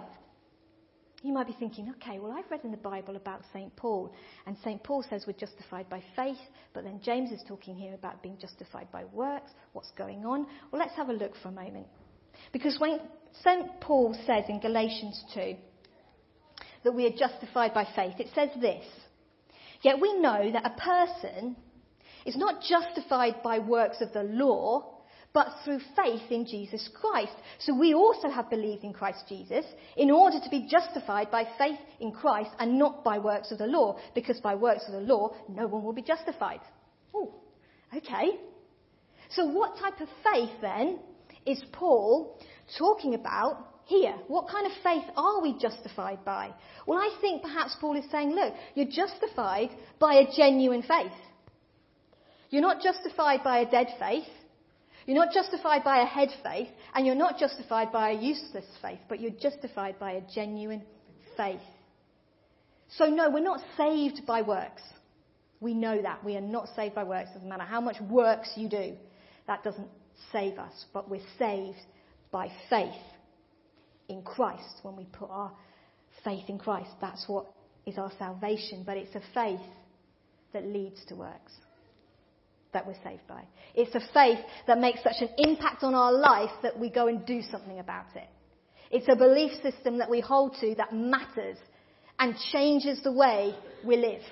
you 1.23 1.33
might 1.33 1.47
be 1.47 1.57
thinking, 1.59 1.95
okay, 1.97 2.19
well, 2.19 2.33
I've 2.33 2.51
read 2.51 2.65
in 2.65 2.73
the 2.73 2.77
Bible 2.77 3.17
about 3.17 3.43
St. 3.53 3.75
Paul, 3.77 4.13
and 4.45 4.57
St. 4.65 4.83
Paul 4.83 5.05
says 5.09 5.25
we're 5.27 5.35
justified 5.35 5.89
by 5.89 6.03
faith, 6.17 6.37
but 6.75 6.85
then 6.85 7.01
James 7.03 7.31
is 7.31 7.43
talking 7.47 7.77
here 7.77 7.95
about 7.95 8.23
being 8.23 8.37
justified 8.39 8.91
by 8.93 9.05
works. 9.05 9.53
What's 9.73 9.93
going 9.93 10.27
on? 10.27 10.47
Well, 10.71 10.81
let's 10.81 10.97
have 10.97 11.09
a 11.09 11.15
look 11.15 11.33
for 11.41 11.49
a 11.49 11.53
moment. 11.53 11.87
Because 12.53 12.77
when 12.79 13.01
St. 13.45 13.81
Paul 13.81 14.15
says 14.27 14.45
in 14.49 14.61
Galatians 14.61 15.25
2 15.33 15.55
that 16.85 16.95
we 16.95 17.07
are 17.07 17.17
justified 17.17 17.75
by 17.75 17.87
faith, 17.97 18.15
it 18.19 18.29
says 18.35 18.51
this 18.61 18.85
Yet 19.83 20.01
we 20.01 20.19
know 20.19 20.51
that 20.53 20.67
a 20.67 20.81
person 20.81 21.57
is 22.25 22.37
not 22.37 22.63
justified 22.63 23.43
by 23.43 23.59
works 23.59 24.01
of 24.01 24.13
the 24.13 24.23
law, 24.23 24.93
but 25.33 25.49
through 25.65 25.81
faith 25.97 26.31
in 26.31 26.47
Jesus 26.47 26.89
Christ. 26.95 27.33
So 27.59 27.75
we 27.75 27.95
also 27.95 28.29
have 28.29 28.51
believed 28.51 28.85
in 28.85 28.93
Christ 28.93 29.25
Jesus 29.29 29.65
in 29.97 30.11
order 30.11 30.39
to 30.43 30.51
be 30.51 30.69
justified 30.71 31.31
by 31.31 31.45
faith 31.59 31.79
in 32.01 32.13
Christ 32.13 32.51
and 32.59 32.79
not 32.79 33.03
by 33.03 33.19
works 33.19 33.51
of 33.51 33.59
the 33.59 33.67
law, 33.67 33.99
because 34.15 34.41
by 34.41 34.55
works 34.55 34.85
of 34.87 34.93
the 34.93 35.01
law, 35.01 35.35
no 35.49 35.67
one 35.67 35.83
will 35.83 35.95
be 35.95 36.03
justified. 36.03 36.61
Oh, 37.15 37.35
okay. 37.97 38.39
So 39.31 39.47
what 39.47 39.79
type 39.79 40.01
of 40.01 40.09
faith 40.33 40.51
then 40.61 40.99
is 41.47 41.63
Paul 41.73 42.39
talking 42.79 43.15
about 43.15 43.72
here? 43.87 44.15
What 44.29 44.49
kind 44.49 44.67
of 44.67 44.73
faith 44.83 45.05
are 45.17 45.41
we 45.43 45.59
justified 45.59 46.25
by? 46.25 46.51
Well, 46.87 46.99
I 46.99 47.17
think 47.21 47.43
perhaps 47.43 47.77
Paul 47.81 47.97
is 47.97 48.05
saying, 48.11 48.33
look, 48.33 48.55
you're 48.75 48.87
justified 48.87 49.71
by 49.99 50.15
a 50.15 50.37
genuine 50.37 50.83
faith. 50.83 51.13
You're 52.51 52.63
not 52.63 52.83
justified 52.83 53.43
by 53.43 53.59
a 53.59 53.71
dead 53.71 53.89
faith. 53.99 54.29
You're 55.07 55.17
not 55.17 55.33
justified 55.33 55.83
by 55.83 56.03
a 56.03 56.07
head 56.07 56.29
faith, 56.45 56.69
and 56.95 57.05
you're 57.05 57.17
not 57.17 57.39
justified 57.39 57.91
by 57.91 58.11
a 58.11 58.21
useless 58.21 58.67
faith, 58.81 59.01
but 59.09 59.21
you're 59.21 59.33
justified 59.33 59.99
by 59.99 60.13
a 60.13 60.21
genuine 60.33 60.83
faith. 61.37 61.61
So, 62.97 63.07
no, 63.07 63.31
we're 63.31 63.41
not 63.41 63.61
saved 63.77 64.25
by 64.27 64.43
works. 64.43 64.83
We 65.61 65.75
know 65.75 66.01
that. 66.03 66.23
We 66.25 66.37
are 66.37 66.41
not 66.41 66.69
saved 66.77 66.95
by 66.95 67.05
works. 67.05 67.31
It 67.31 67.35
Doesn't 67.35 67.49
matter 67.49 67.65
how 67.65 67.81
much 67.81 67.97
works 68.01 68.51
you 68.55 68.69
do, 68.69 68.95
that 69.49 69.65
doesn't 69.65 69.89
save 70.31 70.59
us, 70.59 70.85
but 70.93 71.11
we're 71.11 71.21
saved 71.39 71.79
by 72.31 72.49
faith 72.71 72.93
in 74.13 74.23
Christ. 74.23 74.81
When 74.83 74.97
we 74.97 75.05
put 75.05 75.31
our 75.31 75.53
faith 76.25 76.49
in 76.49 76.59
Christ, 76.59 76.91
that's 77.01 77.25
what 77.27 77.47
is 77.87 77.99
our 77.99 78.13
salvation. 78.19 78.85
But 78.87 78.97
it's 78.97 79.15
a 79.15 79.23
faith 79.35 79.61
that 80.53 80.65
leads 80.67 81.05
to 81.07 81.17
works 81.17 81.53
that 82.73 82.87
we're 82.87 83.03
saved 83.05 83.27
by. 83.29 83.43
It's 83.75 83.95
a 83.95 84.01
faith 84.15 84.39
that 84.67 84.79
makes 84.79 85.03
such 85.03 85.21
an 85.21 85.29
impact 85.39 85.83
on 85.83 85.95
our 85.95 86.13
life 86.13 86.51
that 86.63 86.79
we 86.79 86.91
go 86.91 87.09
and 87.09 87.25
do 87.27 87.43
something 87.51 87.79
about 87.79 88.07
it. 88.15 88.29
It's 88.91 89.09
a 89.09 89.17
belief 89.17 89.53
system 89.63 89.99
that 89.99 90.11
we 90.11 90.21
hold 90.21 90.57
to 90.61 90.75
that 90.77 90.95
matters 90.95 91.57
and 92.19 92.35
changes 92.53 93.03
the 93.03 93.13
way 93.13 93.55
we 93.85 93.97
live. 93.97 94.23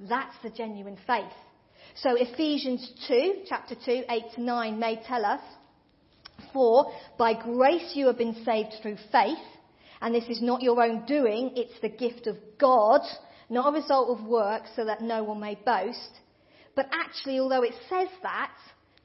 That's 0.00 0.34
the 0.42 0.50
genuine 0.50 0.98
faith. 1.06 1.24
So 1.96 2.14
Ephesians 2.16 2.90
2, 3.08 3.42
chapter 3.48 3.74
2, 3.74 4.04
8 4.08 4.22
to 4.34 4.42
9 4.42 4.78
may 4.78 5.02
tell 5.06 5.24
us, 5.24 5.40
For 6.52 6.92
by 7.18 7.34
grace 7.34 7.92
you 7.94 8.06
have 8.06 8.18
been 8.18 8.44
saved 8.44 8.74
through 8.82 8.98
faith, 9.10 9.38
and 10.00 10.14
this 10.14 10.28
is 10.28 10.42
not 10.42 10.62
your 10.62 10.82
own 10.82 11.06
doing, 11.06 11.52
it's 11.56 11.80
the 11.80 11.88
gift 11.88 12.26
of 12.26 12.36
God, 12.58 13.02
not 13.48 13.68
a 13.68 13.80
result 13.80 14.18
of 14.18 14.26
work, 14.26 14.64
so 14.74 14.84
that 14.84 15.00
no 15.00 15.22
one 15.22 15.40
may 15.40 15.54
boast. 15.54 16.20
But 16.74 16.88
actually, 16.92 17.38
although 17.38 17.62
it 17.62 17.74
says 17.88 18.08
that, 18.22 18.52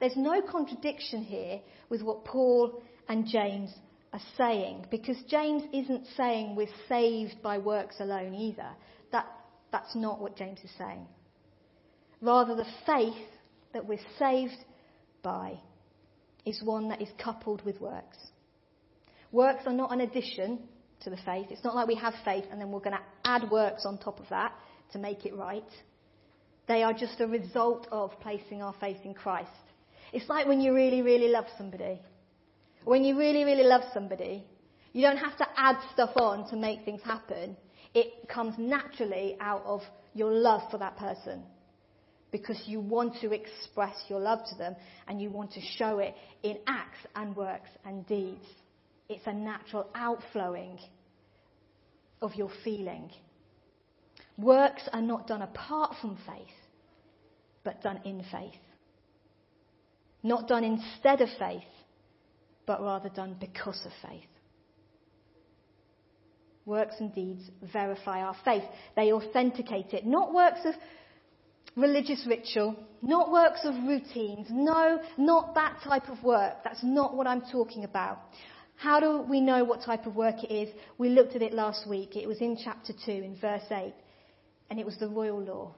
there's 0.00 0.16
no 0.16 0.42
contradiction 0.42 1.22
here 1.22 1.60
with 1.88 2.02
what 2.02 2.24
Paul 2.24 2.82
and 3.08 3.26
James 3.26 3.72
are 4.12 4.20
saying, 4.36 4.86
because 4.90 5.16
James 5.28 5.62
isn't 5.72 6.06
saying 6.16 6.56
we're 6.56 6.66
saved 6.88 7.42
by 7.42 7.58
works 7.58 7.96
alone 8.00 8.34
either. 8.34 8.70
That, 9.12 9.26
that's 9.70 9.94
not 9.94 10.20
what 10.20 10.36
James 10.36 10.60
is 10.64 10.70
saying. 10.78 11.06
Rather, 12.20 12.54
the 12.54 12.66
faith 12.86 13.28
that 13.72 13.86
we're 13.86 13.98
saved 14.18 14.56
by 15.22 15.58
is 16.48 16.62
one 16.62 16.88
that 16.88 17.02
is 17.02 17.08
coupled 17.22 17.64
with 17.64 17.80
works. 17.80 18.18
Works 19.30 19.64
are 19.66 19.72
not 19.72 19.92
an 19.92 20.00
addition 20.00 20.60
to 21.00 21.10
the 21.10 21.18
faith. 21.18 21.46
It's 21.50 21.62
not 21.64 21.74
like 21.74 21.86
we 21.86 21.94
have 21.96 22.14
faith 22.24 22.44
and 22.50 22.60
then 22.60 22.70
we're 22.70 22.80
going 22.80 22.96
to 22.96 23.02
add 23.24 23.50
works 23.50 23.84
on 23.84 23.98
top 23.98 24.18
of 24.20 24.28
that 24.30 24.52
to 24.92 24.98
make 24.98 25.26
it 25.26 25.36
right. 25.36 25.70
They 26.66 26.82
are 26.82 26.92
just 26.92 27.20
a 27.20 27.26
result 27.26 27.86
of 27.90 28.18
placing 28.20 28.62
our 28.62 28.74
faith 28.80 28.98
in 29.04 29.14
Christ. 29.14 29.50
It's 30.12 30.28
like 30.28 30.46
when 30.46 30.60
you 30.60 30.74
really, 30.74 31.02
really 31.02 31.28
love 31.28 31.44
somebody. 31.56 32.00
When 32.84 33.04
you 33.04 33.18
really, 33.18 33.44
really 33.44 33.64
love 33.64 33.82
somebody, 33.92 34.44
you 34.92 35.02
don't 35.02 35.18
have 35.18 35.36
to 35.38 35.46
add 35.56 35.76
stuff 35.92 36.10
on 36.16 36.48
to 36.50 36.56
make 36.56 36.84
things 36.84 37.02
happen. 37.02 37.56
It 37.94 38.28
comes 38.28 38.54
naturally 38.58 39.36
out 39.40 39.62
of 39.66 39.82
your 40.14 40.32
love 40.32 40.62
for 40.70 40.78
that 40.78 40.96
person 40.96 41.42
because 42.30 42.60
you 42.66 42.80
want 42.80 43.14
to 43.20 43.32
express 43.32 43.94
your 44.08 44.20
love 44.20 44.40
to 44.50 44.54
them 44.56 44.76
and 45.06 45.20
you 45.20 45.30
want 45.30 45.52
to 45.52 45.60
show 45.78 45.98
it 45.98 46.14
in 46.42 46.58
acts 46.66 46.98
and 47.14 47.34
works 47.34 47.70
and 47.84 48.06
deeds. 48.06 48.44
It's 49.08 49.26
a 49.26 49.32
natural 49.32 49.88
outflowing 49.94 50.78
of 52.20 52.34
your 52.34 52.50
feeling. 52.64 53.10
Works 54.36 54.82
are 54.92 55.02
not 55.02 55.26
done 55.26 55.42
apart 55.42 55.94
from 56.00 56.18
faith, 56.26 56.54
but 57.64 57.82
done 57.82 58.00
in 58.04 58.22
faith. 58.30 58.60
Not 60.22 60.48
done 60.48 60.64
instead 60.64 61.20
of 61.20 61.28
faith, 61.38 61.62
but 62.66 62.82
rather 62.82 63.08
done 63.08 63.36
because 63.40 63.80
of 63.86 63.92
faith. 64.08 64.28
Works 66.66 66.96
and 67.00 67.14
deeds 67.14 67.42
verify 67.72 68.20
our 68.20 68.36
faith. 68.44 68.64
They 68.94 69.12
authenticate 69.12 69.94
it. 69.94 70.04
Not 70.04 70.34
works 70.34 70.60
of 70.66 70.74
religious 71.78 72.26
ritual, 72.26 72.76
not 73.00 73.30
works 73.30 73.60
of 73.64 73.74
routines. 73.86 74.48
No, 74.50 75.00
not 75.16 75.54
that 75.54 75.78
type 75.82 76.08
of 76.08 76.22
work. 76.22 76.56
That's 76.64 76.82
not 76.82 77.16
what 77.16 77.26
I'm 77.26 77.42
talking 77.52 77.84
about. 77.84 78.18
How 78.76 79.00
do 79.00 79.22
we 79.28 79.40
know 79.40 79.64
what 79.64 79.82
type 79.82 80.06
of 80.06 80.14
work 80.14 80.44
it 80.44 80.52
is? 80.52 80.68
We 80.98 81.08
looked 81.08 81.34
at 81.34 81.42
it 81.42 81.52
last 81.52 81.88
week. 81.88 82.16
It 82.16 82.28
was 82.28 82.40
in 82.40 82.58
chapter 82.62 82.92
2, 82.92 83.10
in 83.10 83.36
verse 83.40 83.64
8, 83.70 83.94
and 84.70 84.78
it 84.78 84.86
was 84.86 84.96
the 84.98 85.08
royal 85.08 85.40
law. 85.40 85.74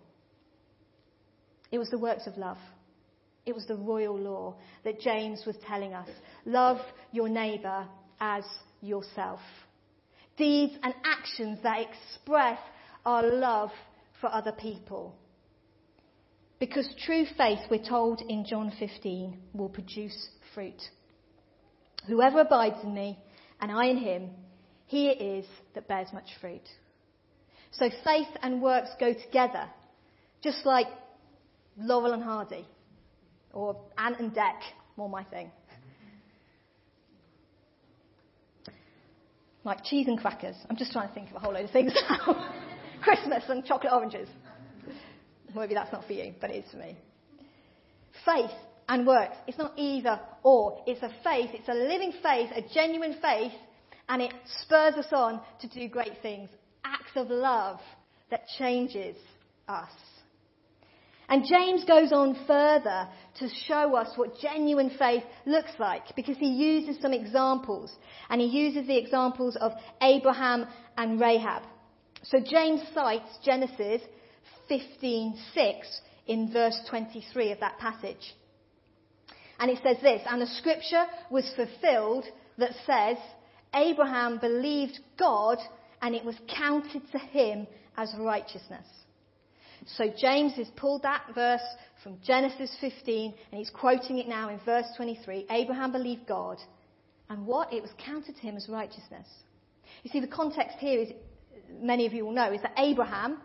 It 1.71 1.79
was 1.79 1.91
the 1.91 1.99
works 1.99 2.27
of 2.27 2.37
love. 2.37 2.59
It 3.47 3.55
was 3.55 3.67
the 3.67 3.77
royal 3.77 4.19
law 4.19 4.57
that 4.85 5.01
James 5.01 5.45
was 5.47 5.57
telling 5.67 5.95
us. 5.95 6.09
Love 6.45 6.79
your 7.13 7.29
neighbour 7.29 7.87
as 8.21 8.45
yourself. 8.83 9.41
Deeds 10.37 10.75
and 10.83 10.95
actions 11.05 11.59
that 11.63 11.81
express 11.81 12.59
our 13.07 13.23
love 13.23 13.71
for 14.21 14.33
other 14.33 14.53
people. 14.53 15.15
Because 16.61 16.87
true 17.07 17.25
faith, 17.39 17.59
we're 17.71 17.83
told 17.83 18.21
in 18.21 18.45
John 18.45 18.71
15, 18.79 19.37
will 19.55 19.71
produce 19.71 20.29
fruit. 20.55 20.81
Whoever 22.07 22.41
abides 22.41 22.77
in 22.85 22.95
me 22.95 23.19
and 23.63 23.73
I 23.73 23.87
in 23.87 23.97
him, 23.97 24.31
he 24.87 25.09
it 25.09 25.23
is 25.23 25.47
that 25.75 25.89
bears 25.89 26.09
much 26.13 26.29
fruit. 26.41 26.69
So 27.73 27.89
faith 28.05 28.29
and 28.43 28.61
works 28.61 28.91
go 29.01 29.15
together, 29.15 29.69
just 30.43 30.67
like 30.67 30.87
Laurel 31.79 32.13
and 32.13 32.23
Hardy, 32.23 32.67
or 33.55 33.81
Ant 33.97 34.21
and 34.21 34.33
Dec, 34.35 34.57
more 34.99 35.09
my 35.09 35.25
thing. 35.25 35.51
Like 39.65 39.83
cheese 39.85 40.09
and 40.09 40.19
crackers. 40.19 40.57
I'm 40.69 40.77
just 40.77 40.93
trying 40.93 41.09
to 41.09 41.15
think 41.15 41.31
of 41.31 41.37
a 41.37 41.39
whole 41.39 41.55
load 41.55 41.65
of 41.65 41.71
things 41.71 41.95
now. 42.11 42.53
Christmas 43.03 43.45
and 43.49 43.65
chocolate 43.65 43.93
oranges. 43.93 44.29
Maybe 45.55 45.75
that's 45.75 45.93
not 45.93 46.07
for 46.07 46.13
you, 46.13 46.35
but 46.41 46.51
it 46.51 46.65
is 46.65 46.71
for 46.71 46.79
me. 46.79 46.97
Faith 48.25 48.51
and 48.89 49.07
works. 49.07 49.37
It's 49.47 49.59
not 49.59 49.73
either 49.77 50.21
or. 50.43 50.83
It's 50.87 51.03
a 51.03 51.11
faith, 51.25 51.51
it's 51.53 51.69
a 51.69 51.75
living 51.75 52.13
faith, 52.23 52.51
a 52.55 52.63
genuine 52.73 53.17
faith, 53.21 53.53
and 54.09 54.21
it 54.21 54.33
spurs 54.63 54.95
us 54.95 55.07
on 55.13 55.41
to 55.61 55.69
do 55.69 55.89
great 55.89 56.21
things. 56.23 56.51
Acts 56.85 57.13
of 57.17 57.31
love 57.31 57.79
that 58.31 58.47
changes 58.59 59.17
us. 59.69 59.91
And 61.29 61.45
James 61.49 61.85
goes 61.85 62.13
on 62.13 62.37
further 62.45 63.09
to 63.39 63.49
show 63.69 63.95
us 63.95 64.09
what 64.17 64.41
genuine 64.41 64.91
faith 64.99 65.23
looks 65.47 65.71
like 65.79 66.03
because 66.17 66.37
he 66.37 66.49
uses 66.49 67.01
some 67.01 67.13
examples. 67.13 67.95
And 68.29 68.41
he 68.41 68.49
uses 68.49 68.89
the 68.89 68.99
examples 68.99 69.55
of 69.55 69.71
Abraham 70.03 70.67
and 70.99 71.21
Rahab. 71.21 71.63
So 72.25 72.39
James 72.41 72.83
cites 72.93 73.39
Genesis 73.45 74.03
15:6 74.69 76.01
in 76.27 76.53
verse 76.53 76.79
23 76.89 77.53
of 77.53 77.61
that 77.61 77.79
passage. 77.79 78.35
And 79.59 79.71
it 79.71 79.79
says 79.83 79.99
this, 80.01 80.23
and 80.27 80.41
the 80.41 80.47
scripture 80.47 81.05
was 81.31 81.53
fulfilled 81.55 82.25
that 82.59 82.73
says, 82.87 83.19
Abraham 83.75 84.39
believed 84.39 84.99
God 85.19 85.59
and 86.01 86.15
it 86.15 86.25
was 86.25 86.37
counted 86.49 87.03
to 87.13 87.19
him 87.19 87.67
as 87.97 88.13
righteousness. 88.19 88.87
So 89.87 90.13
James 90.17 90.55
has 90.55 90.69
pulled 90.77 91.03
that 91.03 91.23
verse 91.35 91.63
from 92.03 92.19
Genesis 92.25 92.75
15 92.81 93.35
and 93.51 93.59
he's 93.59 93.71
quoting 93.71 94.19
it 94.19 94.29
now 94.29 94.49
in 94.49 94.59
verse 94.65 94.87
23. 94.97 95.47
Abraham 95.51 95.93
believed 95.93 96.27
God 96.27 96.59
and 97.29 97.47
what? 97.47 97.73
It 97.73 97.83
was 97.83 97.91
counted 98.05 98.37
to 98.37 98.41
him 98.41 98.57
as 98.57 98.69
righteousness. 98.69 99.27
You 100.03 100.11
see, 100.11 100.21
the 100.21 100.27
context 100.27 100.79
here 100.79 101.01
is, 101.01 101.11
many 101.81 102.07
of 102.07 102.13
you 102.13 102.25
will 102.25 102.33
know, 102.33 102.53
is 102.53 102.63
that 102.63 102.75
Abraham 102.77 103.39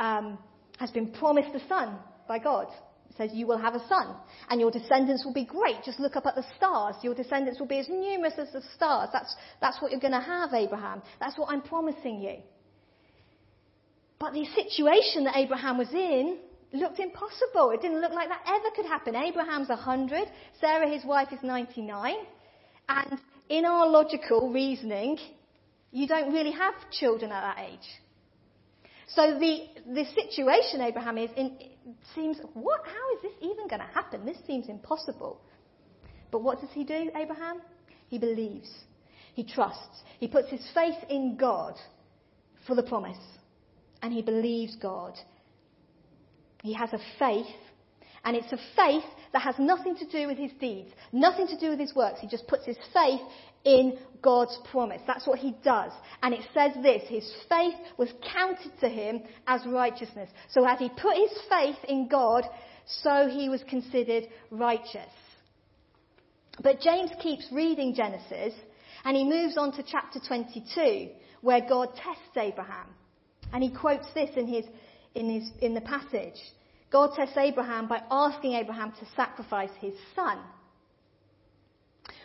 um, 0.00 0.38
has 0.78 0.90
been 0.90 1.10
promised 1.12 1.54
a 1.54 1.66
son 1.68 1.98
by 2.28 2.38
God. 2.38 2.68
It 3.10 3.16
says, 3.16 3.30
You 3.32 3.46
will 3.46 3.58
have 3.58 3.74
a 3.74 3.88
son, 3.88 4.14
and 4.50 4.60
your 4.60 4.70
descendants 4.70 5.24
will 5.24 5.32
be 5.32 5.44
great. 5.44 5.82
Just 5.84 6.00
look 6.00 6.16
up 6.16 6.26
at 6.26 6.34
the 6.34 6.44
stars. 6.56 6.96
Your 7.02 7.14
descendants 7.14 7.58
will 7.58 7.66
be 7.66 7.78
as 7.78 7.88
numerous 7.88 8.34
as 8.38 8.52
the 8.52 8.62
stars. 8.74 9.10
That's, 9.12 9.34
that's 9.60 9.80
what 9.80 9.90
you're 9.90 10.00
going 10.00 10.12
to 10.12 10.20
have, 10.20 10.52
Abraham. 10.52 11.02
That's 11.20 11.38
what 11.38 11.50
I'm 11.50 11.62
promising 11.62 12.20
you. 12.20 12.36
But 14.18 14.32
the 14.32 14.46
situation 14.46 15.24
that 15.24 15.36
Abraham 15.36 15.78
was 15.78 15.92
in 15.92 16.38
looked 16.72 16.98
impossible. 16.98 17.70
It 17.70 17.82
didn't 17.82 18.00
look 18.00 18.12
like 18.12 18.28
that 18.28 18.42
ever 18.46 18.74
could 18.74 18.86
happen. 18.86 19.14
Abraham's 19.14 19.68
100, 19.68 20.28
Sarah, 20.60 20.88
his 20.88 21.04
wife, 21.04 21.28
is 21.32 21.38
99. 21.42 22.14
And 22.88 23.18
in 23.48 23.64
our 23.64 23.88
logical 23.88 24.52
reasoning, 24.52 25.18
you 25.90 26.06
don't 26.06 26.32
really 26.32 26.52
have 26.52 26.74
children 26.90 27.32
at 27.32 27.40
that 27.40 27.64
age. 27.64 27.88
So 29.08 29.38
the, 29.38 29.66
the 29.94 30.04
situation 30.04 30.80
Abraham 30.80 31.18
is 31.18 31.30
in 31.36 31.56
seems, 32.14 32.38
what? 32.54 32.80
How 32.84 33.16
is 33.16 33.22
this 33.22 33.32
even 33.40 33.68
going 33.68 33.80
to 33.80 33.94
happen? 33.94 34.26
This 34.26 34.38
seems 34.46 34.68
impossible. 34.68 35.40
But 36.32 36.42
what 36.42 36.60
does 36.60 36.70
he 36.72 36.84
do, 36.84 37.10
Abraham? 37.14 37.60
He 38.08 38.18
believes. 38.18 38.68
He 39.34 39.44
trusts. 39.44 40.02
He 40.18 40.26
puts 40.26 40.50
his 40.50 40.66
faith 40.74 40.96
in 41.08 41.36
God 41.36 41.74
for 42.66 42.74
the 42.74 42.82
promise. 42.82 43.18
And 44.02 44.12
he 44.12 44.22
believes 44.22 44.76
God. 44.76 45.14
He 46.62 46.72
has 46.74 46.92
a 46.92 46.98
faith. 47.18 47.46
And 48.26 48.36
it's 48.36 48.52
a 48.52 48.58
faith 48.74 49.04
that 49.32 49.42
has 49.42 49.54
nothing 49.56 49.96
to 49.96 50.06
do 50.06 50.26
with 50.26 50.36
his 50.36 50.50
deeds, 50.60 50.90
nothing 51.12 51.46
to 51.46 51.56
do 51.58 51.70
with 51.70 51.78
his 51.78 51.94
works. 51.94 52.20
He 52.20 52.26
just 52.26 52.48
puts 52.48 52.66
his 52.66 52.76
faith 52.92 53.20
in 53.64 53.98
God's 54.20 54.58
promise. 54.70 55.00
That's 55.06 55.28
what 55.28 55.38
he 55.38 55.54
does. 55.62 55.92
And 56.22 56.34
it 56.34 56.40
says 56.52 56.72
this, 56.82 57.08
his 57.08 57.32
faith 57.48 57.74
was 57.96 58.08
counted 58.32 58.72
to 58.80 58.88
him 58.88 59.22
as 59.46 59.64
righteousness. 59.64 60.28
So 60.50 60.66
as 60.66 60.80
he 60.80 60.88
put 60.88 61.16
his 61.16 61.30
faith 61.48 61.76
in 61.88 62.08
God, 62.08 62.42
so 62.84 63.28
he 63.28 63.48
was 63.48 63.62
considered 63.68 64.24
righteous. 64.50 65.12
But 66.60 66.80
James 66.80 67.10
keeps 67.20 67.46
reading 67.52 67.94
Genesis 67.94 68.54
and 69.04 69.16
he 69.16 69.24
moves 69.24 69.56
on 69.56 69.70
to 69.72 69.84
chapter 69.84 70.18
22 70.26 71.10
where 71.42 71.60
God 71.60 71.90
tests 71.94 72.36
Abraham. 72.36 72.88
And 73.52 73.62
he 73.62 73.70
quotes 73.70 74.06
this 74.14 74.30
in, 74.36 74.48
his, 74.48 74.64
in, 75.14 75.30
his, 75.30 75.50
in 75.60 75.74
the 75.74 75.80
passage. 75.80 76.40
God 76.90 77.10
tests 77.16 77.36
Abraham 77.36 77.88
by 77.88 78.02
asking 78.10 78.54
Abraham 78.54 78.92
to 78.92 79.06
sacrifice 79.16 79.70
his 79.80 79.94
son. 80.14 80.38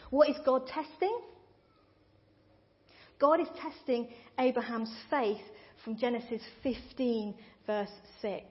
What 0.09 0.29
is 0.29 0.35
God 0.45 0.67
testing? 0.67 1.19
God 3.19 3.39
is 3.39 3.47
testing 3.61 4.09
Abraham's 4.39 4.93
faith 5.09 5.41
from 5.83 5.97
Genesis 5.97 6.41
15, 6.63 7.33
verse 7.65 7.89
6. 8.21 8.43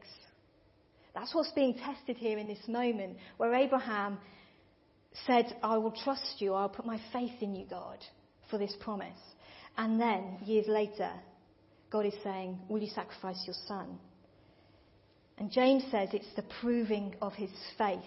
That's 1.14 1.34
what's 1.34 1.52
being 1.52 1.74
tested 1.74 2.16
here 2.16 2.38
in 2.38 2.46
this 2.46 2.66
moment, 2.68 3.16
where 3.36 3.54
Abraham 3.54 4.18
said, 5.26 5.56
I 5.62 5.76
will 5.76 5.90
trust 5.90 6.36
you, 6.38 6.54
I'll 6.54 6.68
put 6.68 6.86
my 6.86 7.00
faith 7.12 7.40
in 7.40 7.54
you, 7.54 7.66
God, 7.68 7.98
for 8.48 8.58
this 8.58 8.74
promise. 8.80 9.18
And 9.76 10.00
then, 10.00 10.38
years 10.44 10.66
later, 10.68 11.10
God 11.90 12.06
is 12.06 12.14
saying, 12.22 12.58
Will 12.68 12.80
you 12.80 12.90
sacrifice 12.94 13.42
your 13.46 13.56
son? 13.66 13.98
And 15.40 15.50
James 15.50 15.82
says 15.90 16.10
it's 16.12 16.32
the 16.36 16.44
proving 16.60 17.16
of 17.22 17.32
his 17.32 17.50
faith 17.78 17.98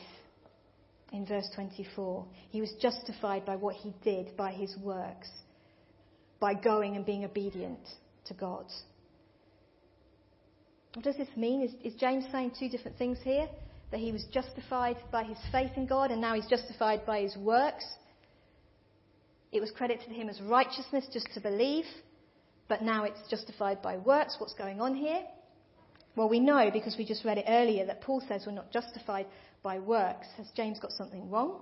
in 1.11 1.25
verse 1.25 1.49
24. 1.55 2.25
He 2.51 2.61
was 2.61 2.71
justified 2.79 3.43
by 3.43 3.55
what 3.55 3.75
he 3.75 3.91
did, 4.03 4.37
by 4.37 4.51
his 4.51 4.77
works, 4.77 5.29
by 6.39 6.53
going 6.53 6.95
and 6.95 7.03
being 7.03 7.25
obedient 7.25 7.79
to 8.27 8.35
God. 8.35 8.65
What 10.93 11.03
does 11.03 11.17
this 11.17 11.35
mean? 11.35 11.63
Is, 11.63 11.73
is 11.83 11.99
James 11.99 12.23
saying 12.31 12.51
two 12.59 12.69
different 12.69 12.99
things 12.99 13.17
here? 13.23 13.49
That 13.89 13.99
he 13.99 14.11
was 14.11 14.25
justified 14.31 14.97
by 15.11 15.23
his 15.23 15.37
faith 15.51 15.71
in 15.75 15.87
God 15.87 16.11
and 16.11 16.21
now 16.21 16.35
he's 16.35 16.45
justified 16.45 17.03
by 17.03 17.21
his 17.21 17.35
works? 17.35 17.85
It 19.51 19.59
was 19.59 19.71
credited 19.71 20.07
to 20.07 20.13
him 20.13 20.29
as 20.29 20.39
righteousness 20.39 21.05
just 21.11 21.29
to 21.33 21.39
believe, 21.39 21.85
but 22.67 22.83
now 22.83 23.05
it's 23.05 23.27
justified 23.27 23.81
by 23.81 23.97
works. 23.97 24.35
What's 24.37 24.53
going 24.53 24.81
on 24.81 24.93
here? 24.93 25.23
Well, 26.15 26.29
we 26.29 26.39
know 26.39 26.69
because 26.71 26.95
we 26.97 27.05
just 27.05 27.25
read 27.25 27.39
it 27.39 27.45
earlier 27.47 27.85
that 27.85 28.01
Paul 28.01 28.21
says 28.27 28.43
we're 28.45 28.53
not 28.53 28.71
justified 28.71 29.25
by 29.63 29.79
works. 29.79 30.27
Has 30.37 30.47
James 30.55 30.79
got 30.79 30.91
something 30.91 31.29
wrong? 31.29 31.61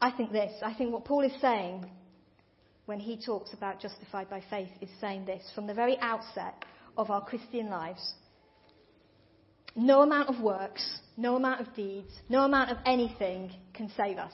I 0.00 0.10
think 0.10 0.32
this. 0.32 0.52
I 0.62 0.74
think 0.74 0.92
what 0.92 1.04
Paul 1.04 1.22
is 1.22 1.32
saying 1.40 1.88
when 2.86 2.98
he 2.98 3.16
talks 3.24 3.52
about 3.52 3.80
justified 3.80 4.28
by 4.28 4.42
faith 4.50 4.70
is 4.80 4.88
saying 5.00 5.26
this 5.26 5.42
from 5.54 5.66
the 5.66 5.74
very 5.74 5.98
outset 6.00 6.64
of 6.96 7.10
our 7.10 7.24
Christian 7.24 7.70
lives. 7.70 8.14
No 9.76 10.02
amount 10.02 10.28
of 10.28 10.42
works, 10.42 10.84
no 11.16 11.36
amount 11.36 11.60
of 11.60 11.72
deeds, 11.76 12.10
no 12.28 12.40
amount 12.44 12.70
of 12.70 12.78
anything 12.84 13.52
can 13.74 13.92
save 13.96 14.18
us. 14.18 14.32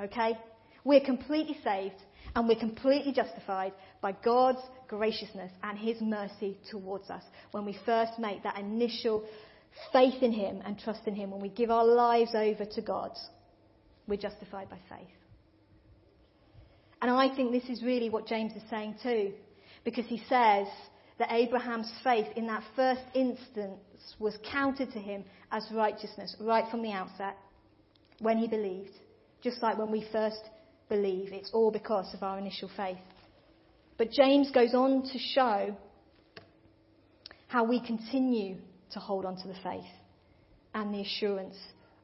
Okay? 0.00 0.38
We're 0.84 1.04
completely 1.04 1.58
saved 1.62 1.96
and 2.34 2.48
we're 2.48 2.58
completely 2.58 3.12
justified 3.12 3.72
by 4.00 4.12
God's 4.12 4.62
graciousness 4.88 5.52
and 5.62 5.78
His 5.78 6.00
mercy 6.00 6.58
towards 6.70 7.10
us 7.10 7.22
when 7.50 7.64
we 7.64 7.78
first 7.84 8.18
make 8.18 8.42
that 8.42 8.58
initial 8.58 9.24
faith 9.92 10.22
in 10.22 10.32
Him 10.32 10.62
and 10.64 10.78
trust 10.78 11.06
in 11.06 11.14
Him, 11.14 11.30
when 11.30 11.40
we 11.40 11.48
give 11.48 11.70
our 11.70 11.84
lives 11.84 12.34
over 12.34 12.64
to 12.64 12.82
God, 12.82 13.12
we're 14.06 14.16
justified 14.16 14.68
by 14.68 14.78
faith. 14.88 15.08
And 17.00 17.10
I 17.10 17.34
think 17.34 17.50
this 17.50 17.68
is 17.68 17.82
really 17.82 18.10
what 18.10 18.26
James 18.26 18.52
is 18.52 18.62
saying 18.70 18.96
too, 19.02 19.32
because 19.84 20.06
he 20.06 20.18
says 20.28 20.68
that 21.18 21.32
Abraham's 21.32 21.92
faith 22.04 22.26
in 22.36 22.46
that 22.46 22.62
first 22.76 23.02
instance 23.14 23.80
was 24.18 24.38
counted 24.50 24.92
to 24.92 25.00
him 25.00 25.24
as 25.50 25.66
righteousness 25.72 26.36
right 26.40 26.64
from 26.70 26.82
the 26.82 26.92
outset 26.92 27.36
when 28.20 28.38
he 28.38 28.46
believed. 28.46 28.92
Just 29.42 29.62
like 29.62 29.76
when 29.78 29.90
we 29.90 30.06
first 30.12 30.40
believe, 30.92 31.32
it's 31.32 31.50
all 31.54 31.70
because 31.70 32.12
of 32.12 32.22
our 32.22 32.38
initial 32.38 32.70
faith. 32.76 32.98
But 33.96 34.10
James 34.10 34.50
goes 34.50 34.74
on 34.74 35.02
to 35.02 35.18
show 35.18 35.74
how 37.48 37.64
we 37.64 37.80
continue 37.80 38.56
to 38.92 38.98
hold 38.98 39.24
on 39.24 39.36
to 39.36 39.48
the 39.48 39.56
faith 39.62 39.92
and 40.74 40.92
the 40.92 41.00
assurance 41.00 41.56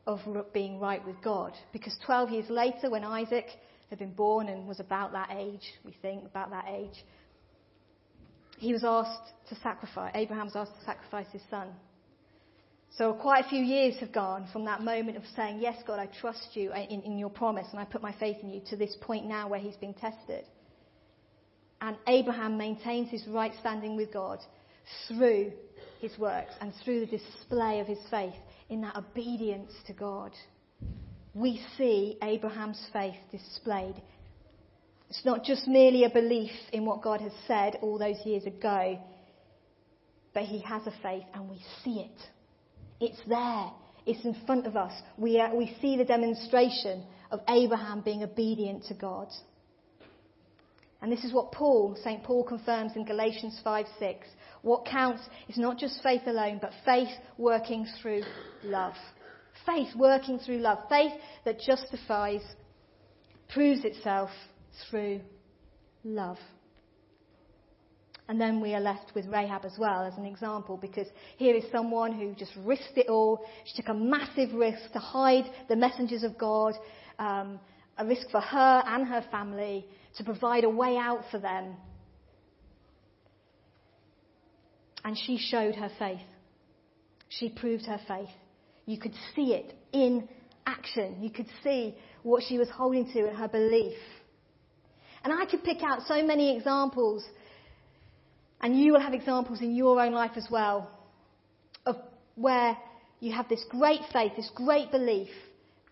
of 0.06 0.20
being 0.54 0.80
right 0.80 1.04
with 1.06 1.16
God. 1.22 1.52
Because 1.72 1.96
12 2.06 2.30
years 2.30 2.50
later, 2.50 2.88
when 2.88 3.04
Isaac 3.04 3.46
had 3.90 3.98
been 3.98 4.14
born 4.14 4.48
and 4.48 4.66
was 4.66 4.80
about 4.80 5.12
that 5.12 5.30
age, 5.36 5.66
we 5.84 5.94
think, 6.00 6.24
about 6.24 6.50
that 6.50 6.64
age, 6.70 7.04
he 8.58 8.72
was 8.72 8.84
asked 8.84 9.32
to 9.50 9.54
sacrifice, 9.56 10.12
Abraham 10.14 10.46
was 10.46 10.56
asked 10.56 10.78
to 10.78 10.84
sacrifice 10.84 11.26
his 11.30 11.42
son. 11.50 11.68
So 12.96 13.12
quite 13.12 13.44
a 13.44 13.48
few 13.48 13.62
years 13.62 13.96
have 14.00 14.12
gone 14.12 14.48
from 14.52 14.64
that 14.64 14.82
moment 14.82 15.16
of 15.16 15.22
saying, 15.36 15.60
Yes, 15.60 15.76
God, 15.86 15.98
I 15.98 16.06
trust 16.20 16.48
you 16.54 16.70
uh, 16.70 16.78
in, 16.78 17.02
in, 17.02 17.18
your 17.18 17.30
promise 17.30 17.66
and 17.70 17.80
I 17.80 17.84
put 17.84 18.02
my 18.02 18.14
faith 18.18 18.38
in 18.42 18.50
you, 18.50 18.60
to 18.70 18.76
this 18.76 18.96
point 19.00 19.26
now 19.26 19.48
where 19.48 19.60
he's 19.60 19.76
been 19.76 19.94
tested. 19.94 20.44
And 21.80 21.96
Abraham 22.08 22.56
maintains 22.58 23.10
his 23.10 23.24
right 23.28 23.52
standing 23.60 23.94
with 23.94 24.12
God 24.12 24.40
through 25.06 25.52
his 26.00 26.16
works 26.18 26.54
and 26.60 26.72
through 26.84 27.06
the 27.06 27.18
display 27.18 27.80
of 27.80 27.86
his 27.86 28.00
faith 28.10 28.34
in 28.68 28.80
that 28.80 28.96
obedience 28.96 29.72
to 29.86 29.92
God 29.92 30.32
we 31.38 31.62
see 31.76 32.18
Abraham's 32.22 32.84
faith 32.92 33.14
displayed. 33.30 33.94
It's 35.08 35.24
not 35.24 35.44
just 35.44 35.68
merely 35.68 36.04
a 36.04 36.10
belief 36.10 36.50
in 36.72 36.84
what 36.84 37.02
God 37.02 37.20
has 37.20 37.32
said 37.46 37.78
all 37.80 37.98
those 37.98 38.16
years 38.24 38.44
ago, 38.44 38.98
but 40.34 40.42
he 40.42 40.58
has 40.60 40.86
a 40.86 40.92
faith 41.02 41.24
and 41.34 41.48
we 41.48 41.60
see 41.84 42.00
it. 42.00 42.20
It's 43.00 43.20
there. 43.26 43.70
It's 44.06 44.24
in 44.24 44.34
front 44.46 44.66
of 44.66 44.76
us. 44.76 44.92
We, 45.16 45.42
we 45.54 45.76
see 45.80 45.96
the 45.96 46.04
demonstration 46.04 47.04
of 47.30 47.40
Abraham 47.48 48.00
being 48.00 48.22
obedient 48.22 48.84
to 48.86 48.94
God. 48.94 49.28
And 51.00 51.12
this 51.12 51.24
is 51.24 51.32
what 51.32 51.52
Paul, 51.52 51.96
St. 52.02 52.24
Paul 52.24 52.42
confirms 52.44 52.92
in 52.96 53.04
Galatians 53.04 53.60
5 53.62 53.86
6. 53.98 54.26
What 54.62 54.84
counts 54.86 55.22
is 55.48 55.56
not 55.56 55.78
just 55.78 56.02
faith 56.02 56.22
alone, 56.26 56.58
but 56.60 56.72
faith 56.84 57.10
working 57.36 57.86
through 58.00 58.22
love. 58.64 58.94
Faith 59.64 59.94
working 59.94 60.38
through 60.40 60.58
love. 60.58 60.78
Faith 60.88 61.12
that 61.44 61.60
justifies, 61.60 62.42
proves 63.48 63.84
itself 63.84 64.30
through 64.90 65.20
love. 66.02 66.38
And 68.28 68.38
then 68.38 68.60
we 68.60 68.74
are 68.74 68.80
left 68.80 69.14
with 69.14 69.26
Rahab 69.26 69.64
as 69.64 69.72
well 69.78 70.04
as 70.04 70.16
an 70.18 70.26
example 70.26 70.76
because 70.76 71.06
here 71.38 71.56
is 71.56 71.64
someone 71.72 72.12
who 72.12 72.34
just 72.34 72.52
risked 72.64 72.96
it 72.96 73.08
all. 73.08 73.40
She 73.64 73.80
took 73.80 73.88
a 73.88 73.94
massive 73.94 74.52
risk 74.52 74.92
to 74.92 74.98
hide 74.98 75.44
the 75.68 75.76
messengers 75.76 76.22
of 76.22 76.36
God, 76.36 76.74
um, 77.18 77.58
a 77.96 78.04
risk 78.04 78.30
for 78.30 78.40
her 78.40 78.82
and 78.86 79.06
her 79.08 79.24
family 79.30 79.86
to 80.18 80.24
provide 80.24 80.64
a 80.64 80.68
way 80.68 80.98
out 80.98 81.24
for 81.30 81.38
them. 81.38 81.74
And 85.04 85.16
she 85.16 85.38
showed 85.38 85.74
her 85.76 85.90
faith. 85.98 86.20
She 87.30 87.48
proved 87.48 87.86
her 87.86 88.00
faith. 88.06 88.28
You 88.84 88.98
could 88.98 89.14
see 89.34 89.54
it 89.54 89.74
in 89.92 90.28
action. 90.66 91.22
You 91.22 91.30
could 91.30 91.48
see 91.64 91.94
what 92.22 92.42
she 92.46 92.58
was 92.58 92.68
holding 92.68 93.10
to 93.12 93.28
in 93.28 93.34
her 93.34 93.48
belief. 93.48 93.96
And 95.24 95.32
I 95.32 95.46
could 95.46 95.64
pick 95.64 95.82
out 95.82 96.02
so 96.06 96.22
many 96.22 96.56
examples, 96.56 97.24
and 98.60 98.78
you 98.78 98.92
will 98.92 99.00
have 99.00 99.14
examples 99.14 99.60
in 99.60 99.74
your 99.74 100.00
own 100.00 100.12
life 100.12 100.32
as 100.36 100.46
well, 100.50 100.90
of 101.86 101.96
where 102.34 102.76
you 103.20 103.32
have 103.32 103.48
this 103.48 103.64
great 103.68 104.00
faith, 104.12 104.32
this 104.36 104.50
great 104.54 104.90
belief, 104.90 105.28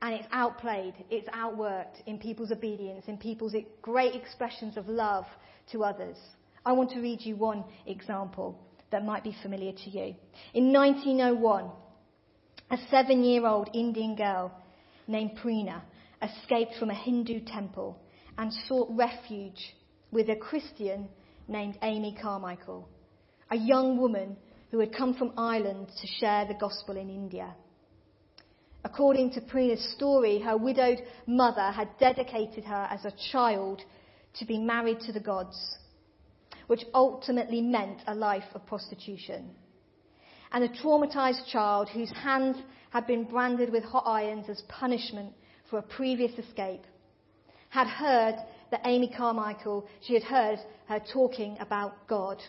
and 0.02 0.14
it's 0.14 0.28
outplayed, 0.32 0.94
it's 1.10 1.28
outworked 1.30 2.02
in 2.06 2.18
people's 2.18 2.52
obedience, 2.52 3.04
in 3.08 3.16
people's 3.16 3.54
great 3.82 4.14
expressions 4.14 4.76
of 4.76 4.88
love 4.88 5.24
to 5.72 5.82
others. 5.82 6.16
I 6.64 6.72
want 6.72 6.90
to 6.90 7.00
read 7.00 7.20
you 7.22 7.36
one 7.36 7.64
example 7.86 8.58
that 8.90 9.04
might 9.04 9.24
be 9.24 9.36
familiar 9.42 9.72
to 9.72 9.90
you. 9.90 10.14
In 10.54 10.72
1901, 10.72 11.70
a 12.70 12.76
seven 12.90 13.22
year 13.22 13.46
old 13.46 13.70
Indian 13.72 14.16
girl 14.16 14.52
named 15.06 15.38
Preena 15.42 15.82
escaped 16.22 16.74
from 16.78 16.90
a 16.90 16.94
Hindu 16.94 17.40
temple 17.40 17.98
and 18.38 18.52
sought 18.68 18.88
refuge 18.90 19.74
with 20.10 20.28
a 20.28 20.36
Christian 20.36 21.08
named 21.48 21.78
Amy 21.82 22.16
Carmichael, 22.20 22.88
a 23.50 23.56
young 23.56 23.96
woman 23.98 24.36
who 24.70 24.78
had 24.78 24.94
come 24.94 25.14
from 25.14 25.32
Ireland 25.36 25.88
to 26.00 26.06
share 26.06 26.44
the 26.46 26.54
gospel 26.54 26.96
in 26.96 27.08
India. 27.08 27.54
According 28.84 29.32
to 29.32 29.40
Preena's 29.40 29.92
story, 29.94 30.38
her 30.40 30.56
widowed 30.56 30.98
mother 31.26 31.70
had 31.70 31.88
dedicated 31.98 32.64
her 32.64 32.88
as 32.90 33.04
a 33.04 33.14
child 33.32 33.82
to 34.38 34.44
be 34.44 34.58
married 34.58 35.00
to 35.00 35.12
the 35.12 35.20
gods, 35.20 35.78
which 36.66 36.84
ultimately 36.94 37.60
meant 37.60 38.00
a 38.06 38.14
life 38.14 38.44
of 38.54 38.66
prostitution 38.66 39.50
and 40.52 40.64
a 40.64 40.68
traumatized 40.68 41.46
child 41.46 41.88
whose 41.88 42.10
hands 42.10 42.56
had 42.90 43.06
been 43.06 43.24
branded 43.24 43.70
with 43.70 43.84
hot 43.84 44.04
irons 44.06 44.48
as 44.48 44.62
punishment 44.68 45.32
for 45.68 45.78
a 45.78 45.82
previous 45.82 46.32
escape, 46.38 46.84
had 47.68 47.86
heard 47.86 48.36
that 48.70 48.82
Amy 48.84 49.12
Carmichael, 49.14 49.86
she 50.02 50.14
had 50.14 50.22
heard 50.22 50.58
her 50.88 51.00
talking 51.12 51.56
about 51.60 52.06
God, 52.08 52.42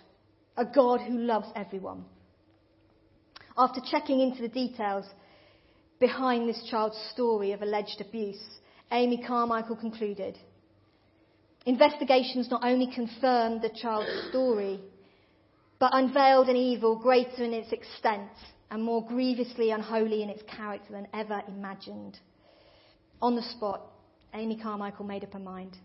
a 0.56 0.66
God 0.66 1.02
who 1.02 1.18
loves 1.18 1.48
everyone. 1.56 2.06
After 3.58 3.82
checking 3.90 4.20
into 4.20 4.42
the 4.42 4.48
details, 4.48 5.06
behind 6.00 6.48
this 6.48 6.64
child's 6.70 6.98
story 7.14 7.52
of 7.52 7.62
alleged 7.62 8.02
abuse, 8.02 8.44
Amy 8.92 9.24
Carmichael 9.26 9.76
concluded. 9.76 10.38
Investigations 11.66 12.50
not 12.50 12.64
only 12.64 12.88
confirmed 12.94 13.62
the 13.62 13.70
child's 13.82 14.30
story, 14.30 14.80
but 15.80 15.94
unveiled 15.94 16.50
an 16.50 16.56
evil 16.56 16.96
greater 16.96 17.44
in 17.44 17.54
its 17.54 17.72
extent 17.72 18.32
and 18.72 18.84
more 18.84 19.06
grievously 19.06 19.72
unholy 19.72 20.24
in 20.24 20.30
its 20.30 20.44
character 20.44 20.92
than 20.92 21.08
ever 21.14 21.42
imagined. 21.48 22.18
On 23.22 23.36
the 23.36 23.42
spot, 23.42 23.82
Amy 24.34 24.58
Carmichael 24.62 25.06
made 25.06 25.24
up 25.24 25.34
her 25.34 25.40
mind. 25.40 25.78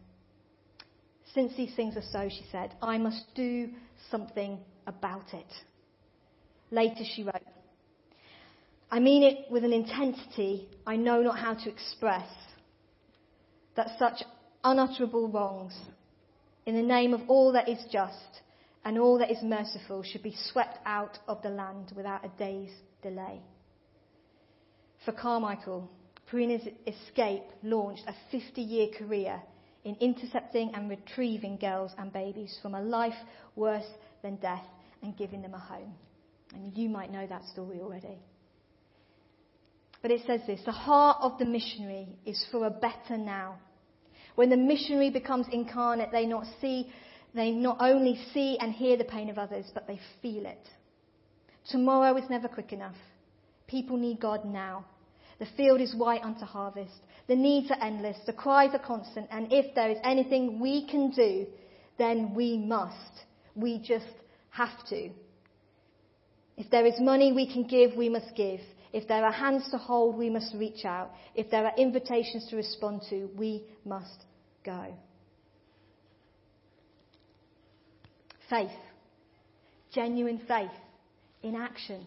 Since 1.35 1.55
these 1.57 1.75
things 1.75 1.97
are 1.97 2.03
so, 2.13 2.29
she 2.29 2.45
said, 2.53 2.75
I 2.83 2.99
must 2.99 3.25
do 3.35 3.71
something 4.11 4.59
about 4.87 5.33
it. 5.33 5.47
Later 6.71 7.05
she 7.05 7.23
wrote, 7.23 7.43
I 8.91 8.99
mean 8.99 9.23
it 9.23 9.51
with 9.51 9.65
an 9.65 9.73
intensity 9.73 10.69
I 10.87 10.97
know 10.97 11.23
not 11.23 11.39
how 11.39 11.55
to 11.55 11.71
express, 11.71 12.29
that 13.77 13.99
such 13.99 14.23
unutterable 14.65 15.29
wrongs, 15.29 15.75
in 16.67 16.77
the 16.77 16.83
name 16.83 17.15
of 17.15 17.23
all 17.29 17.53
that 17.53 17.69
is 17.69 17.83
just 17.91 18.41
and 18.85 18.99
all 18.99 19.19
that 19.19 19.31
is 19.31 19.39
merciful, 19.43 20.03
should 20.03 20.23
be 20.23 20.37
swept 20.51 20.79
out 20.85 21.19
of 21.29 21.41
the 21.43 21.49
land 21.49 21.93
without 21.97 22.25
a 22.25 22.39
day's 22.39 22.73
delay. 23.03 23.41
For 25.05 25.13
Carmichael, 25.13 25.89
Preena's 26.27 26.67
escape 26.87 27.45
launched 27.63 28.05
a 28.07 28.15
50 28.31 28.61
year 28.61 28.89
career 28.99 29.41
in 29.85 29.97
intercepting 29.97 30.73
and 30.75 30.89
retrieving 30.89 31.57
girls 31.57 31.93
and 31.99 32.13
babies 32.13 32.57
from 32.63 32.75
a 32.75 32.81
life 32.81 33.15
worse 33.57 33.89
than 34.23 34.37
death 34.37 34.65
and 35.03 35.17
giving 35.17 35.43
them 35.43 35.55
a 35.55 35.59
home. 35.59 35.93
And 36.55 36.77
you 36.77 36.89
might 36.89 37.11
know 37.11 37.27
that 37.27 37.45
story 37.53 37.81
already. 37.81 38.19
But 40.03 40.11
it 40.11 40.23
says 40.27 40.41
this 40.47 40.61
the 40.65 40.73
heart 40.73 41.19
of 41.21 41.39
the 41.39 41.45
missionary 41.45 42.09
is 42.27 42.45
for 42.51 42.67
a 42.67 42.71
better 42.71 43.17
now. 43.17 43.59
When 44.35 44.51
the 44.51 44.57
missionary 44.57 45.11
becomes 45.11 45.47
incarnate, 45.53 46.11
they 46.11 46.27
not 46.27 46.47
see, 46.61 46.91
they 47.35 47.51
not 47.51 47.79
only 47.81 48.19
see 48.33 48.59
and 48.59 48.73
hear 48.73 48.97
the 48.97 49.05
pain 49.05 49.31
of 49.31 49.39
others, 49.39 49.67
but 49.75 49.87
they 49.87 50.01
feel 50.21 50.47
it. 50.47 50.69
Tomorrow 51.71 52.17
is 52.17 52.29
never 52.31 52.49
quick 52.49 52.73
enough. 52.73 52.97
People 53.67 53.97
need 53.97 54.21
God 54.21 54.45
now. 54.45 54.85
The 55.43 55.49
field 55.57 55.81
is 55.81 55.93
white 55.93 56.23
unto 56.23 56.45
harvest. 56.45 56.95
The 57.27 57.35
needs 57.35 57.69
are 57.73 57.85
endless. 57.85 58.17
The 58.27 58.33
cries 58.33 58.71
are 58.75 58.79
constant. 58.79 59.27
And 59.33 59.53
if 59.53 59.75
there 59.75 59.91
is 59.91 59.99
anything 60.05 60.61
we 60.61 60.87
can 60.87 61.11
do, 61.11 61.47
then 61.99 62.33
we 62.33 62.57
must. 62.57 63.25
We 63.57 63.81
just 63.81 64.07
have 64.51 64.87
to. 64.91 65.11
If 66.57 66.71
there 66.71 66.87
is 66.87 66.95
money 67.01 67.33
we 67.33 67.53
can 67.53 67.65
give, 67.65 67.97
we 67.97 68.09
must 68.09 68.37
give. 68.37 68.61
If 68.93 69.09
there 69.09 69.25
are 69.25 69.33
hands 69.33 69.69
to 69.73 69.79
hold, 69.79 70.17
we 70.17 70.31
must 70.31 70.55
reach 70.55 70.85
out. 70.85 71.11
If 71.35 71.51
there 71.51 71.67
are 71.67 71.75
invitations 71.77 72.47
to 72.51 72.55
respond 72.55 73.03
to, 73.11 73.29
we 73.37 73.65
must 73.85 74.23
go. 74.65 74.95
Faith. 78.49 78.71
Genuine 79.93 80.41
faith 80.47 80.71
in 81.43 81.57
action. 81.57 82.07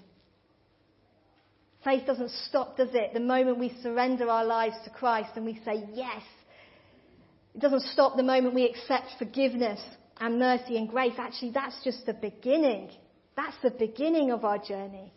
Faith 1.85 2.07
doesn't 2.07 2.31
stop, 2.49 2.75
does 2.77 2.89
it? 2.93 3.13
The 3.13 3.19
moment 3.19 3.59
we 3.59 3.77
surrender 3.83 4.27
our 4.27 4.43
lives 4.43 4.75
to 4.85 4.89
Christ 4.89 5.29
and 5.35 5.45
we 5.45 5.61
say 5.63 5.85
yes. 5.93 6.23
It 7.53 7.61
doesn't 7.61 7.83
stop 7.93 8.17
the 8.17 8.23
moment 8.23 8.55
we 8.55 8.65
accept 8.65 9.11
forgiveness 9.19 9.79
and 10.19 10.39
mercy 10.39 10.77
and 10.77 10.89
grace. 10.89 11.13
Actually, 11.19 11.51
that's 11.51 11.79
just 11.83 12.07
the 12.07 12.15
beginning. 12.15 12.89
That's 13.37 13.55
the 13.61 13.69
beginning 13.69 14.31
of 14.31 14.43
our 14.43 14.57
journey. 14.57 15.13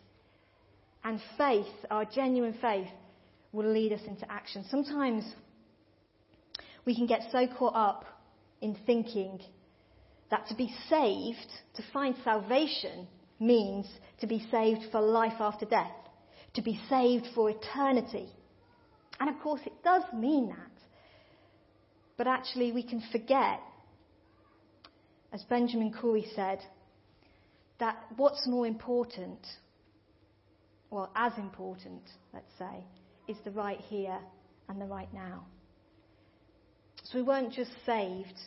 And 1.03 1.19
faith, 1.39 1.65
our 1.89 2.05
genuine 2.05 2.55
faith, 2.61 2.87
will 3.51 3.71
lead 3.71 3.91
us 3.91 4.01
into 4.07 4.31
action. 4.31 4.63
Sometimes 4.69 5.23
we 6.85 6.95
can 6.95 7.07
get 7.07 7.21
so 7.31 7.47
caught 7.47 7.75
up 7.75 8.05
in 8.61 8.77
thinking 8.85 9.39
that 10.29 10.47
to 10.49 10.55
be 10.55 10.71
saved, 10.87 11.49
to 11.77 11.83
find 11.91 12.13
salvation, 12.23 13.07
means 13.39 13.87
to 14.21 14.27
be 14.27 14.45
saved 14.51 14.81
for 14.91 15.01
life 15.01 15.39
after 15.39 15.65
death 15.65 15.89
to 16.59 16.63
be 16.63 16.77
saved 16.89 17.25
for 17.33 17.49
eternity. 17.49 18.27
And 19.17 19.29
of 19.29 19.39
course, 19.41 19.61
it 19.65 19.81
does 19.81 20.03
mean 20.13 20.49
that. 20.49 20.71
But 22.17 22.27
actually, 22.27 22.73
we 22.73 22.83
can 22.83 23.01
forget, 23.13 23.61
as 25.31 25.41
Benjamin 25.43 25.93
Corey 25.93 26.25
said, 26.35 26.59
that 27.79 27.95
what's 28.17 28.45
more 28.45 28.67
important, 28.67 29.39
well, 30.91 31.09
as 31.15 31.31
important, 31.37 32.01
let's 32.33 32.51
say, 32.57 32.83
is 33.29 33.37
the 33.45 33.51
right 33.51 33.79
here 33.79 34.19
and 34.67 34.81
the 34.81 34.85
right 34.85 35.13
now. 35.13 35.45
So 37.05 37.19
we 37.19 37.21
weren't 37.21 37.53
just 37.53 37.71
saved 37.85 38.37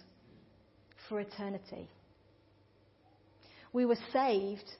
for 1.08 1.18
eternity. 1.18 1.88
We 3.72 3.86
were 3.86 3.98
saved 4.12 4.70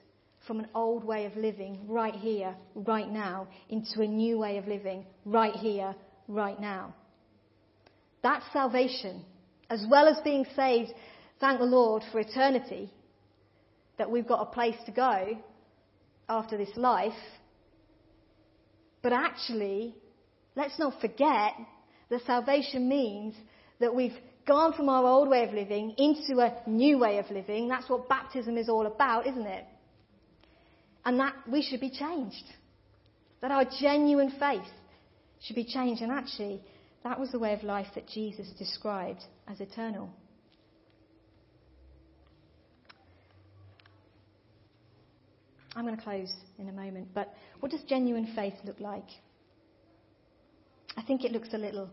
from 0.45 0.59
an 0.59 0.67
old 0.75 1.03
way 1.03 1.25
of 1.25 1.35
living 1.35 1.79
right 1.87 2.15
here, 2.15 2.55
right 2.75 3.09
now, 3.09 3.47
into 3.69 4.01
a 4.01 4.07
new 4.07 4.37
way 4.39 4.57
of 4.57 4.67
living 4.67 5.05
right 5.25 5.55
here, 5.55 5.95
right 6.27 6.59
now. 6.59 6.93
That's 8.21 8.45
salvation. 8.51 9.23
As 9.69 9.85
well 9.89 10.07
as 10.07 10.17
being 10.23 10.45
saved, 10.55 10.91
thank 11.39 11.59
the 11.59 11.65
Lord 11.65 12.03
for 12.11 12.19
eternity, 12.19 12.91
that 13.97 14.09
we've 14.09 14.27
got 14.27 14.41
a 14.41 14.51
place 14.51 14.75
to 14.85 14.91
go 14.91 15.37
after 16.27 16.57
this 16.57 16.75
life. 16.75 17.13
But 19.01 19.13
actually, 19.13 19.95
let's 20.55 20.77
not 20.79 20.99
forget 20.99 21.53
that 22.09 22.21
salvation 22.25 22.87
means 22.87 23.33
that 23.79 23.93
we've 23.93 24.15
gone 24.47 24.73
from 24.73 24.89
our 24.89 25.05
old 25.05 25.29
way 25.29 25.43
of 25.45 25.53
living 25.53 25.95
into 25.97 26.41
a 26.41 26.53
new 26.67 26.97
way 26.97 27.17
of 27.17 27.29
living. 27.31 27.67
That's 27.67 27.89
what 27.89 28.09
baptism 28.09 28.57
is 28.57 28.69
all 28.69 28.85
about, 28.85 29.25
isn't 29.27 29.47
it? 29.47 29.65
And 31.05 31.19
that 31.19 31.35
we 31.51 31.61
should 31.61 31.79
be 31.79 31.89
changed. 31.89 32.45
That 33.41 33.51
our 33.51 33.65
genuine 33.65 34.31
faith 34.39 34.61
should 35.41 35.55
be 35.55 35.65
changed. 35.65 36.01
And 36.01 36.11
actually, 36.11 36.61
that 37.03 37.19
was 37.19 37.31
the 37.31 37.39
way 37.39 37.53
of 37.53 37.63
life 37.63 37.87
that 37.95 38.07
Jesus 38.07 38.47
described 38.57 39.21
as 39.47 39.59
eternal. 39.59 40.09
I'm 45.75 45.85
going 45.85 45.97
to 45.97 46.03
close 46.03 46.31
in 46.59 46.69
a 46.69 46.71
moment, 46.71 47.09
but 47.13 47.33
what 47.59 47.71
does 47.71 47.81
genuine 47.89 48.31
faith 48.35 48.53
look 48.63 48.79
like? 48.79 49.07
I 50.95 51.01
think 51.01 51.23
it 51.23 51.31
looks 51.31 51.49
a 51.53 51.57
little 51.57 51.89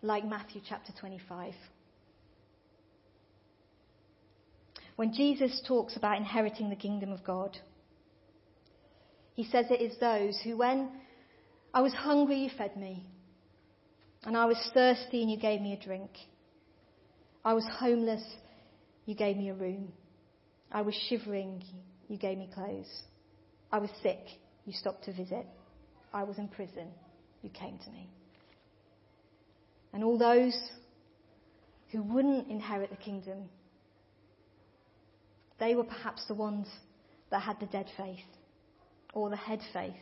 like 0.00 0.24
Matthew 0.24 0.60
chapter 0.66 0.92
25. 0.98 1.54
When 4.96 5.12
Jesus 5.12 5.60
talks 5.66 5.96
about 5.96 6.18
inheriting 6.18 6.70
the 6.70 6.76
kingdom 6.76 7.10
of 7.12 7.24
God, 7.24 7.58
he 9.34 9.44
says 9.44 9.66
it 9.70 9.80
is 9.80 9.98
those 9.98 10.38
who, 10.44 10.56
when 10.56 10.90
I 11.72 11.80
was 11.80 11.92
hungry, 11.94 12.38
you 12.38 12.50
fed 12.56 12.76
me, 12.76 13.06
and 14.24 14.36
I 14.36 14.44
was 14.44 14.58
thirsty, 14.74 15.22
and 15.22 15.30
you 15.30 15.38
gave 15.38 15.60
me 15.60 15.72
a 15.72 15.82
drink. 15.84 16.10
I 17.44 17.54
was 17.54 17.66
homeless, 17.78 18.22
you 19.06 19.14
gave 19.14 19.36
me 19.36 19.48
a 19.48 19.54
room. 19.54 19.92
I 20.70 20.82
was 20.82 20.94
shivering, 21.08 21.64
you 22.08 22.18
gave 22.18 22.38
me 22.38 22.48
clothes. 22.54 22.90
I 23.70 23.78
was 23.78 23.90
sick, 24.02 24.20
you 24.64 24.72
stopped 24.74 25.04
to 25.04 25.12
visit. 25.12 25.46
I 26.12 26.24
was 26.24 26.38
in 26.38 26.48
prison, 26.48 26.88
you 27.42 27.50
came 27.50 27.78
to 27.78 27.90
me. 27.90 28.10
And 29.94 30.04
all 30.04 30.18
those 30.18 30.56
who 31.90 32.02
wouldn't 32.02 32.50
inherit 32.50 32.90
the 32.90 32.96
kingdom, 32.96 33.48
they 35.58 35.74
were 35.74 35.84
perhaps 35.84 36.24
the 36.28 36.34
ones 36.34 36.68
that 37.30 37.40
had 37.40 37.58
the 37.60 37.66
dead 37.66 37.86
faith 37.96 38.18
or 39.12 39.30
the 39.30 39.36
head 39.36 39.60
faith, 39.72 39.94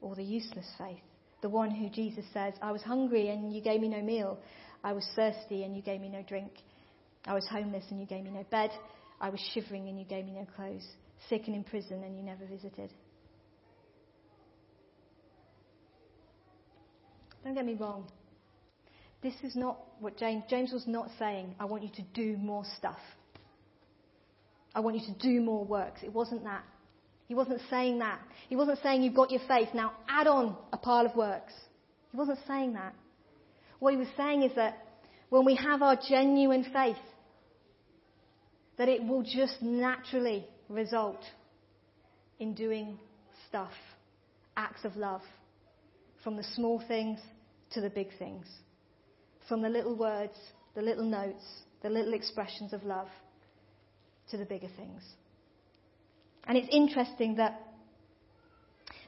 or 0.00 0.14
the 0.14 0.22
useless 0.22 0.66
faith. 0.78 0.98
The 1.42 1.48
one 1.48 1.70
who 1.70 1.88
Jesus 1.88 2.24
says, 2.32 2.54
I 2.62 2.72
was 2.72 2.82
hungry 2.82 3.28
and 3.28 3.52
you 3.52 3.60
gave 3.60 3.80
me 3.80 3.88
no 3.88 4.02
meal. 4.02 4.38
I 4.82 4.92
was 4.92 5.06
thirsty 5.14 5.64
and 5.64 5.76
you 5.76 5.82
gave 5.82 6.00
me 6.00 6.08
no 6.08 6.22
drink. 6.22 6.50
I 7.26 7.34
was 7.34 7.46
homeless 7.50 7.84
and 7.90 8.00
you 8.00 8.06
gave 8.06 8.24
me 8.24 8.30
no 8.30 8.44
bed. 8.50 8.70
I 9.20 9.28
was 9.28 9.40
shivering 9.52 9.88
and 9.88 9.98
you 9.98 10.04
gave 10.04 10.24
me 10.24 10.32
no 10.32 10.46
clothes. 10.56 10.86
Sick 11.28 11.42
and 11.46 11.56
in 11.56 11.64
prison 11.64 12.02
and 12.04 12.16
you 12.16 12.22
never 12.22 12.46
visited. 12.46 12.90
Don't 17.44 17.54
get 17.54 17.64
me 17.64 17.74
wrong. 17.74 18.06
This 19.22 19.34
is 19.42 19.56
not 19.56 19.78
what 20.00 20.16
James, 20.18 20.44
James 20.48 20.72
was 20.72 20.86
not 20.86 21.08
saying, 21.18 21.54
I 21.58 21.64
want 21.64 21.82
you 21.82 21.90
to 21.96 22.02
do 22.14 22.36
more 22.36 22.64
stuff. 22.76 22.98
I 24.74 24.80
want 24.80 24.96
you 24.96 25.06
to 25.06 25.18
do 25.20 25.40
more 25.40 25.64
works. 25.64 26.00
It 26.02 26.12
wasn't 26.12 26.44
that. 26.44 26.64
He 27.26 27.34
wasn't 27.34 27.60
saying 27.68 27.98
that. 27.98 28.20
He 28.48 28.56
wasn't 28.56 28.78
saying 28.82 29.02
you've 29.02 29.14
got 29.14 29.30
your 29.30 29.40
faith, 29.48 29.68
now 29.74 29.92
add 30.08 30.26
on 30.26 30.56
a 30.72 30.76
pile 30.76 31.06
of 31.06 31.16
works. 31.16 31.52
He 32.12 32.16
wasn't 32.16 32.38
saying 32.46 32.74
that. 32.74 32.94
What 33.78 33.92
he 33.92 33.98
was 33.98 34.08
saying 34.16 34.42
is 34.42 34.52
that 34.56 34.78
when 35.28 35.44
we 35.44 35.56
have 35.56 35.82
our 35.82 35.96
genuine 36.08 36.64
faith, 36.72 36.96
that 38.78 38.88
it 38.88 39.02
will 39.02 39.22
just 39.22 39.60
naturally 39.60 40.46
result 40.68 41.22
in 42.38 42.54
doing 42.54 42.98
stuff, 43.48 43.72
acts 44.56 44.84
of 44.84 44.96
love, 44.96 45.22
from 46.22 46.36
the 46.36 46.44
small 46.54 46.82
things 46.86 47.18
to 47.72 47.80
the 47.80 47.90
big 47.90 48.08
things, 48.18 48.46
from 49.48 49.62
the 49.62 49.68
little 49.68 49.96
words, 49.96 50.36
the 50.74 50.82
little 50.82 51.04
notes, 51.04 51.44
the 51.82 51.90
little 51.90 52.14
expressions 52.14 52.72
of 52.72 52.84
love 52.84 53.08
to 54.30 54.36
the 54.36 54.44
bigger 54.44 54.68
things. 54.76 55.02
And 56.46 56.56
it's 56.56 56.68
interesting 56.70 57.36
that 57.36 57.60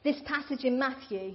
this 0.04 0.16
passage 0.24 0.64
in 0.64 0.78
Matthew 0.78 1.34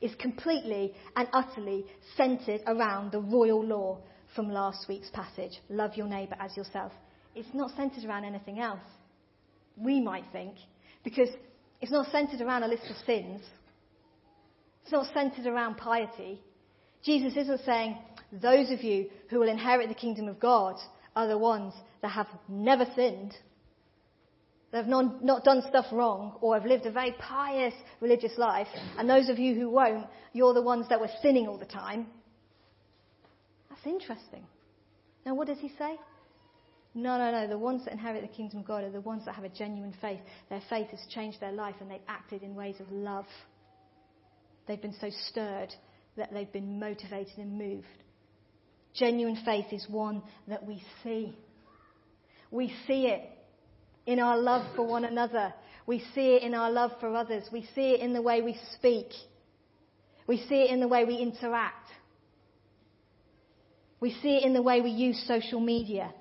is 0.00 0.14
completely 0.16 0.94
and 1.16 1.28
utterly 1.32 1.86
centered 2.16 2.60
around 2.66 3.12
the 3.12 3.20
royal 3.20 3.64
law 3.64 3.98
from 4.34 4.50
last 4.50 4.86
week's 4.88 5.10
passage 5.10 5.60
love 5.68 5.96
your 5.96 6.06
neighbour 6.06 6.36
as 6.40 6.56
yourself. 6.56 6.92
It's 7.34 7.54
not 7.54 7.70
centered 7.76 8.04
around 8.04 8.24
anything 8.24 8.58
else. 8.58 8.80
We 9.76 10.00
might 10.00 10.24
think, 10.32 10.56
because 11.02 11.28
it's 11.80 11.92
not 11.92 12.10
centered 12.12 12.40
around 12.40 12.62
a 12.62 12.68
list 12.68 12.84
of 12.90 12.96
sins. 13.06 13.40
It's 14.82 14.92
not 14.92 15.12
centered 15.14 15.46
around 15.46 15.76
piety. 15.76 16.40
Jesus 17.04 17.36
isn't 17.36 17.64
saying, 17.64 17.96
those 18.32 18.70
of 18.70 18.82
you 18.82 19.08
who 19.30 19.38
will 19.38 19.48
inherit 19.48 19.88
the 19.88 19.94
kingdom 19.94 20.28
of 20.28 20.38
God 20.38 20.76
are 21.16 21.26
the 21.26 21.38
ones 21.38 21.74
that 22.02 22.10
have 22.10 22.28
never 22.48 22.86
sinned, 22.94 23.34
that 24.72 24.78
have 24.78 24.88
not, 24.88 25.22
not 25.22 25.44
done 25.44 25.62
stuff 25.68 25.86
wrong, 25.92 26.36
or 26.40 26.54
have 26.54 26.66
lived 26.66 26.86
a 26.86 26.90
very 26.90 27.14
pious 27.18 27.74
religious 28.00 28.32
life, 28.38 28.68
and 28.98 29.08
those 29.08 29.28
of 29.28 29.38
you 29.38 29.54
who 29.54 29.70
won't, 29.70 30.06
you're 30.32 30.54
the 30.54 30.62
ones 30.62 30.88
that 30.88 31.00
were 31.00 31.10
sinning 31.20 31.46
all 31.46 31.58
the 31.58 31.66
time. 31.66 32.06
That's 33.68 33.86
interesting. 33.86 34.44
Now, 35.24 35.34
what 35.34 35.46
does 35.46 35.58
he 35.60 35.68
say? 35.78 35.98
No, 36.94 37.16
no, 37.16 37.30
no. 37.30 37.48
The 37.48 37.58
ones 37.58 37.84
that 37.84 37.92
inherit 37.92 38.22
the 38.22 38.28
kingdom 38.28 38.60
of 38.60 38.66
God 38.66 38.84
are 38.84 38.90
the 38.90 39.00
ones 39.00 39.24
that 39.24 39.34
have 39.34 39.44
a 39.44 39.48
genuine 39.48 39.94
faith. 40.00 40.20
Their 40.50 40.62
faith 40.68 40.88
has 40.88 41.00
changed 41.10 41.40
their 41.40 41.52
life 41.52 41.76
and 41.80 41.90
they've 41.90 42.00
acted 42.06 42.42
in 42.42 42.54
ways 42.54 42.76
of 42.80 42.90
love. 42.90 43.26
They've 44.66 44.80
been 44.80 44.96
so 45.00 45.10
stirred 45.28 45.74
that 46.16 46.32
they've 46.32 46.52
been 46.52 46.78
motivated 46.78 47.38
and 47.38 47.58
moved. 47.58 47.86
Genuine 48.94 49.38
faith 49.44 49.72
is 49.72 49.86
one 49.88 50.22
that 50.48 50.66
we 50.66 50.82
see. 51.02 51.34
We 52.50 52.74
see 52.86 53.06
it 53.06 53.22
in 54.06 54.18
our 54.18 54.38
love 54.38 54.66
for 54.74 54.86
one 54.86 55.04
another. 55.04 55.52
We 55.86 56.00
see 56.14 56.34
it 56.34 56.42
in 56.42 56.54
our 56.54 56.70
love 56.70 56.92
for 57.00 57.14
others. 57.14 57.44
We 57.52 57.66
see 57.74 57.92
it 57.92 58.00
in 58.00 58.12
the 58.12 58.22
way 58.22 58.42
we 58.42 58.58
speak. 58.74 59.08
We 60.26 60.38
see 60.48 60.62
it 60.62 60.70
in 60.70 60.80
the 60.80 60.88
way 60.88 61.04
we 61.04 61.16
interact. 61.16 61.88
We 64.00 64.12
see 64.22 64.36
it 64.36 64.44
in 64.44 64.52
the 64.52 64.62
way 64.62 64.80
we 64.80 64.90
use 64.90 65.22
social 65.26 65.60
media. 65.60 66.12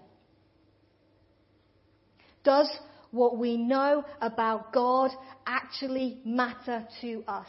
Does 2.44 2.70
what 3.12 3.38
we 3.38 3.58
know 3.58 4.04
about 4.20 4.74
God 4.74 5.12
actually 5.46 6.20
matter 6.26 6.88
to 7.02 7.24
us? 7.28 7.48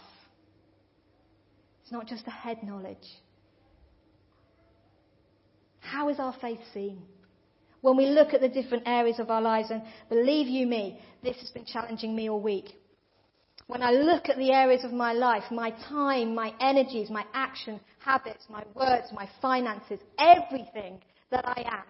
It's 1.82 1.92
not 1.92 2.06
just 2.06 2.26
a 2.26 2.30
head 2.30 2.62
knowledge. 2.62 2.96
How 5.80 6.08
is 6.08 6.18
our 6.18 6.34
faith 6.40 6.60
seen? 6.72 7.02
When 7.82 7.96
we 7.96 8.06
look 8.06 8.32
at 8.32 8.40
the 8.40 8.48
different 8.48 8.84
areas 8.86 9.18
of 9.18 9.28
our 9.28 9.42
lives, 9.42 9.70
and 9.70 9.82
believe 10.08 10.46
you 10.46 10.66
me, 10.66 11.00
this 11.22 11.36
has 11.40 11.50
been 11.50 11.64
challenging 11.64 12.14
me 12.14 12.30
all 12.30 12.40
week. 12.40 12.76
When 13.66 13.82
I 13.82 13.90
look 13.90 14.28
at 14.28 14.36
the 14.36 14.52
areas 14.52 14.84
of 14.84 14.92
my 14.92 15.12
life, 15.12 15.42
my 15.50 15.70
time, 15.88 16.34
my 16.34 16.54
energies, 16.60 17.10
my 17.10 17.24
action, 17.34 17.80
habits, 17.98 18.44
my 18.48 18.62
words, 18.74 19.08
my 19.12 19.28
finances, 19.40 19.98
everything 20.16 21.00
that 21.30 21.46
I 21.46 21.62
am, 21.66 21.84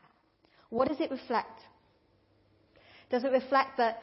what 0.70 0.88
does 0.88 0.98
it 1.00 1.10
reflect? 1.10 1.60
Does 3.10 3.24
it 3.24 3.30
reflect 3.30 3.76
that 3.76 4.02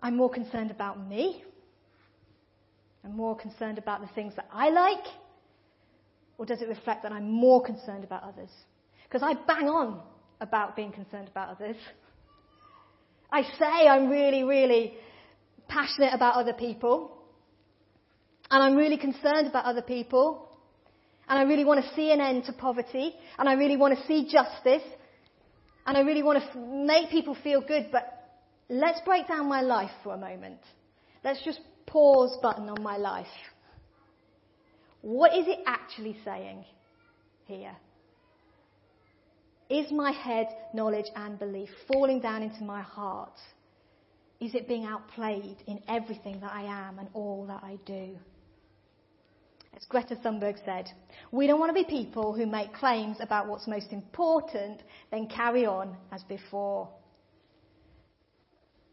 I'm 0.00 0.16
more 0.16 0.30
concerned 0.30 0.70
about 0.70 1.08
me? 1.08 1.42
I'm 3.04 3.16
more 3.16 3.36
concerned 3.36 3.78
about 3.78 4.00
the 4.00 4.08
things 4.14 4.36
that 4.36 4.48
I 4.52 4.68
like? 4.70 5.06
Or 6.38 6.46
does 6.46 6.62
it 6.62 6.68
reflect 6.68 7.02
that 7.02 7.10
I'm 7.10 7.28
more 7.28 7.64
concerned 7.64 8.04
about 8.04 8.22
others? 8.22 8.50
Because 9.04 9.22
I 9.24 9.34
bang 9.34 9.68
on 9.68 10.00
about 10.40 10.76
being 10.76 10.92
concerned 10.92 11.28
about 11.28 11.50
others. 11.50 11.76
I 13.32 13.42
say 13.42 13.88
I'm 13.88 14.08
really, 14.08 14.42
really 14.42 14.94
passionate 15.68 16.12
about 16.14 16.34
other 16.34 16.52
people. 16.52 17.16
And 18.50 18.62
I'm 18.62 18.76
really 18.76 18.98
concerned 18.98 19.46
about 19.46 19.64
other 19.64 19.82
people. 19.82 20.48
And 21.28 21.38
I 21.38 21.42
really 21.42 21.64
want 21.64 21.84
to 21.84 21.94
see 21.94 22.10
an 22.10 22.20
end 22.20 22.44
to 22.44 22.52
poverty. 22.52 23.14
And 23.38 23.48
I 23.48 23.52
really 23.54 23.76
want 23.76 23.96
to 23.96 24.06
see 24.06 24.28
justice. 24.30 24.82
And 25.86 25.96
I 25.96 26.00
really 26.00 26.22
want 26.22 26.42
to 26.52 26.58
make 26.58 27.10
people 27.10 27.36
feel 27.42 27.60
good, 27.60 27.86
but 27.90 28.04
let's 28.68 29.00
break 29.04 29.28
down 29.28 29.48
my 29.48 29.60
life 29.60 29.90
for 30.02 30.14
a 30.14 30.18
moment. 30.18 30.60
Let's 31.24 31.42
just 31.44 31.60
pause 31.86 32.36
button 32.42 32.68
on 32.68 32.82
my 32.82 32.96
life. 32.96 33.26
What 35.02 35.36
is 35.36 35.46
it 35.48 35.60
actually 35.66 36.16
saying 36.24 36.64
here? 37.46 37.74
Is 39.70 39.92
my 39.92 40.10
head 40.10 40.48
knowledge 40.74 41.06
and 41.14 41.38
belief 41.38 41.68
falling 41.86 42.20
down 42.20 42.42
into 42.42 42.64
my 42.64 42.82
heart? 42.82 43.38
Is 44.40 44.54
it 44.54 44.66
being 44.66 44.84
outplayed 44.84 45.58
in 45.68 45.80
everything 45.86 46.40
that 46.40 46.50
I 46.52 46.62
am 46.62 46.98
and 46.98 47.08
all 47.14 47.46
that 47.46 47.62
I 47.62 47.78
do? 47.86 48.18
As 49.76 49.84
Greta 49.88 50.16
Thunberg 50.16 50.56
said, 50.64 50.90
we 51.30 51.46
don't 51.46 51.60
want 51.60 51.70
to 51.70 51.84
be 51.84 51.88
people 51.88 52.34
who 52.34 52.46
make 52.46 52.74
claims 52.74 53.18
about 53.20 53.46
what's 53.46 53.68
most 53.68 53.92
important, 53.92 54.82
then 55.12 55.28
carry 55.28 55.66
on 55.66 55.96
as 56.10 56.24
before. 56.24 56.88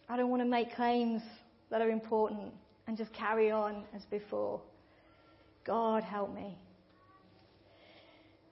I 0.07 0.15
don't 0.15 0.29
want 0.29 0.43
to 0.43 0.47
make 0.47 0.75
claims 0.75 1.23
that 1.71 1.81
are 1.81 1.89
important 1.89 2.53
and 2.85 2.95
just 2.95 3.11
carry 3.13 3.49
on 3.49 3.83
as 3.95 4.03
before. 4.03 4.61
God 5.65 6.03
help 6.03 6.33
me. 6.35 6.55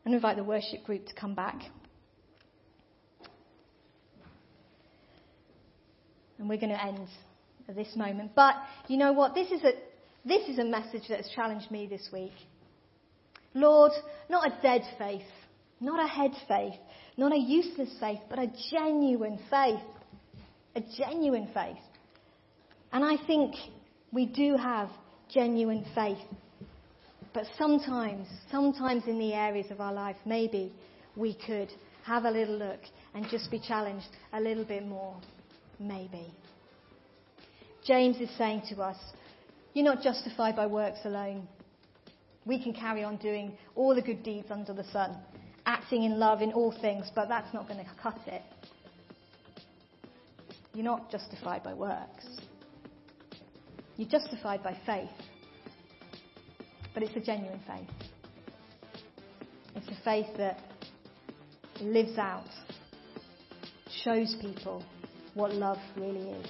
And 0.04 0.14
invite 0.16 0.38
the 0.38 0.44
worship 0.44 0.84
group 0.84 1.06
to 1.06 1.14
come 1.14 1.36
back. 1.36 1.62
And 6.38 6.50
we're 6.50 6.60
going 6.60 6.74
to 6.74 6.84
end 6.84 7.08
at 7.67 7.76
this 7.76 7.95
moment. 7.95 8.32
But 8.36 8.56
you 8.88 8.98
know 8.98 9.13
what? 9.13 9.34
This 9.34 9.52
is 9.52 9.63
a 9.63 9.71
this 10.26 10.50
is 10.50 10.58
a 10.58 10.65
message 10.65 11.04
that 11.10 11.17
has 11.17 11.30
challenged 11.36 11.69
me 11.69 11.86
this 11.86 12.10
week. 12.12 12.34
Lord, 13.54 13.91
not 14.28 14.48
a 14.48 14.62
dead 14.62 14.82
faith, 14.98 15.21
not 15.80 16.04
a 16.04 16.08
head 16.08 16.32
faith, 16.48 16.74
not 17.15 17.32
a 17.32 17.38
useless 17.38 17.89
faith, 18.00 18.19
but 18.28 18.39
a 18.39 18.52
genuine 18.71 19.39
faith. 19.50 19.80
A 20.76 20.82
genuine 20.98 21.48
faith. 21.54 21.78
And 22.91 23.06
I 23.06 23.24
think 23.26 23.56
we 24.12 24.26
do 24.26 24.58
have 24.58 24.89
genuine 25.34 25.86
faith. 25.93 26.17
But 27.34 27.45
sometimes, 27.58 28.28
sometimes 28.50 29.04
in 29.08 29.19
the 29.19 29.34
areas 29.34 29.67
of 29.69 29.80
our 29.80 29.93
life, 29.93 30.17
maybe 30.26 30.74
we 31.15 31.36
could 31.45 31.69
have 32.04 32.26
a 32.26 32.32
little 32.32 32.58
look 32.58 32.80
and 33.13 33.26
just 33.30 33.52
be 33.52 33.60
challenged 33.60 34.08
a 34.34 34.39
little 34.39 34.65
bit 34.65 34.86
more. 34.86 35.15
Maybe. 35.80 36.34
James 37.86 38.18
is 38.18 38.30
saying 38.38 38.64
to 38.70 38.82
us, 38.82 38.98
you're 39.74 39.86
not 39.86 40.02
justified 40.02 40.56
by 40.56 40.66
works 40.66 41.00
alone. 41.06 41.48
We 42.46 42.62
can 42.64 42.74
carry 42.74 43.04
on 43.04 43.18
doing 43.18 43.58
all 43.76 43.94
the 43.94 44.02
good 44.02 44.24
deeds 44.24 44.48
under 44.50 44.74
the 44.74 44.86
sun, 44.86 45.18
acting 45.66 46.04
in 46.04 46.18
love 46.18 46.42
in 46.42 46.54
all 46.54 46.72
things, 46.82 47.12
but 47.14 47.28
that's 47.28 47.54
not 47.54 47.68
going 47.68 47.84
to 47.84 47.92
cut 48.02 48.20
it. 48.28 48.42
You're 50.74 50.86
not 50.86 51.12
justified 51.12 51.64
by 51.64 51.74
works. 51.74 52.26
You're 53.97 54.10
justified 54.10 54.64
by 54.64 54.78
faith. 54.86 55.10
But 56.93 57.04
it's 57.04 57.16
a 57.16 57.22
genuine 57.22 57.60
faith. 57.68 57.89
It's 59.76 59.88
a 59.88 60.04
faith 60.04 60.28
that 60.38 60.60
lives 61.82 62.18
out, 62.18 62.47
shows 64.04 64.36
people 64.41 64.84
what 65.36 65.54
love 65.54 65.78
really 65.98 66.30
is. 66.30 66.48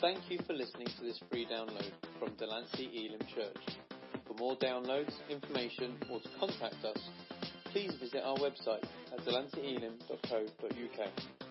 Thank 0.00 0.30
you 0.30 0.38
for 0.46 0.52
listening 0.54 0.88
to 0.98 1.04
this 1.04 1.20
free 1.30 1.46
download 1.46 1.90
from 2.18 2.30
Delancey 2.38 2.90
Elim 2.94 3.20
Church. 3.34 3.76
For 4.26 4.34
more 4.34 4.56
downloads, 4.56 5.12
information, 5.30 5.96
or 6.10 6.20
to 6.20 6.28
contact 6.38 6.82
us, 6.84 6.98
please 7.72 7.92
visit 8.00 8.22
our 8.24 8.36
website 8.36 8.84
at 9.12 9.20
delanceyelim.co.uk. 9.24 11.43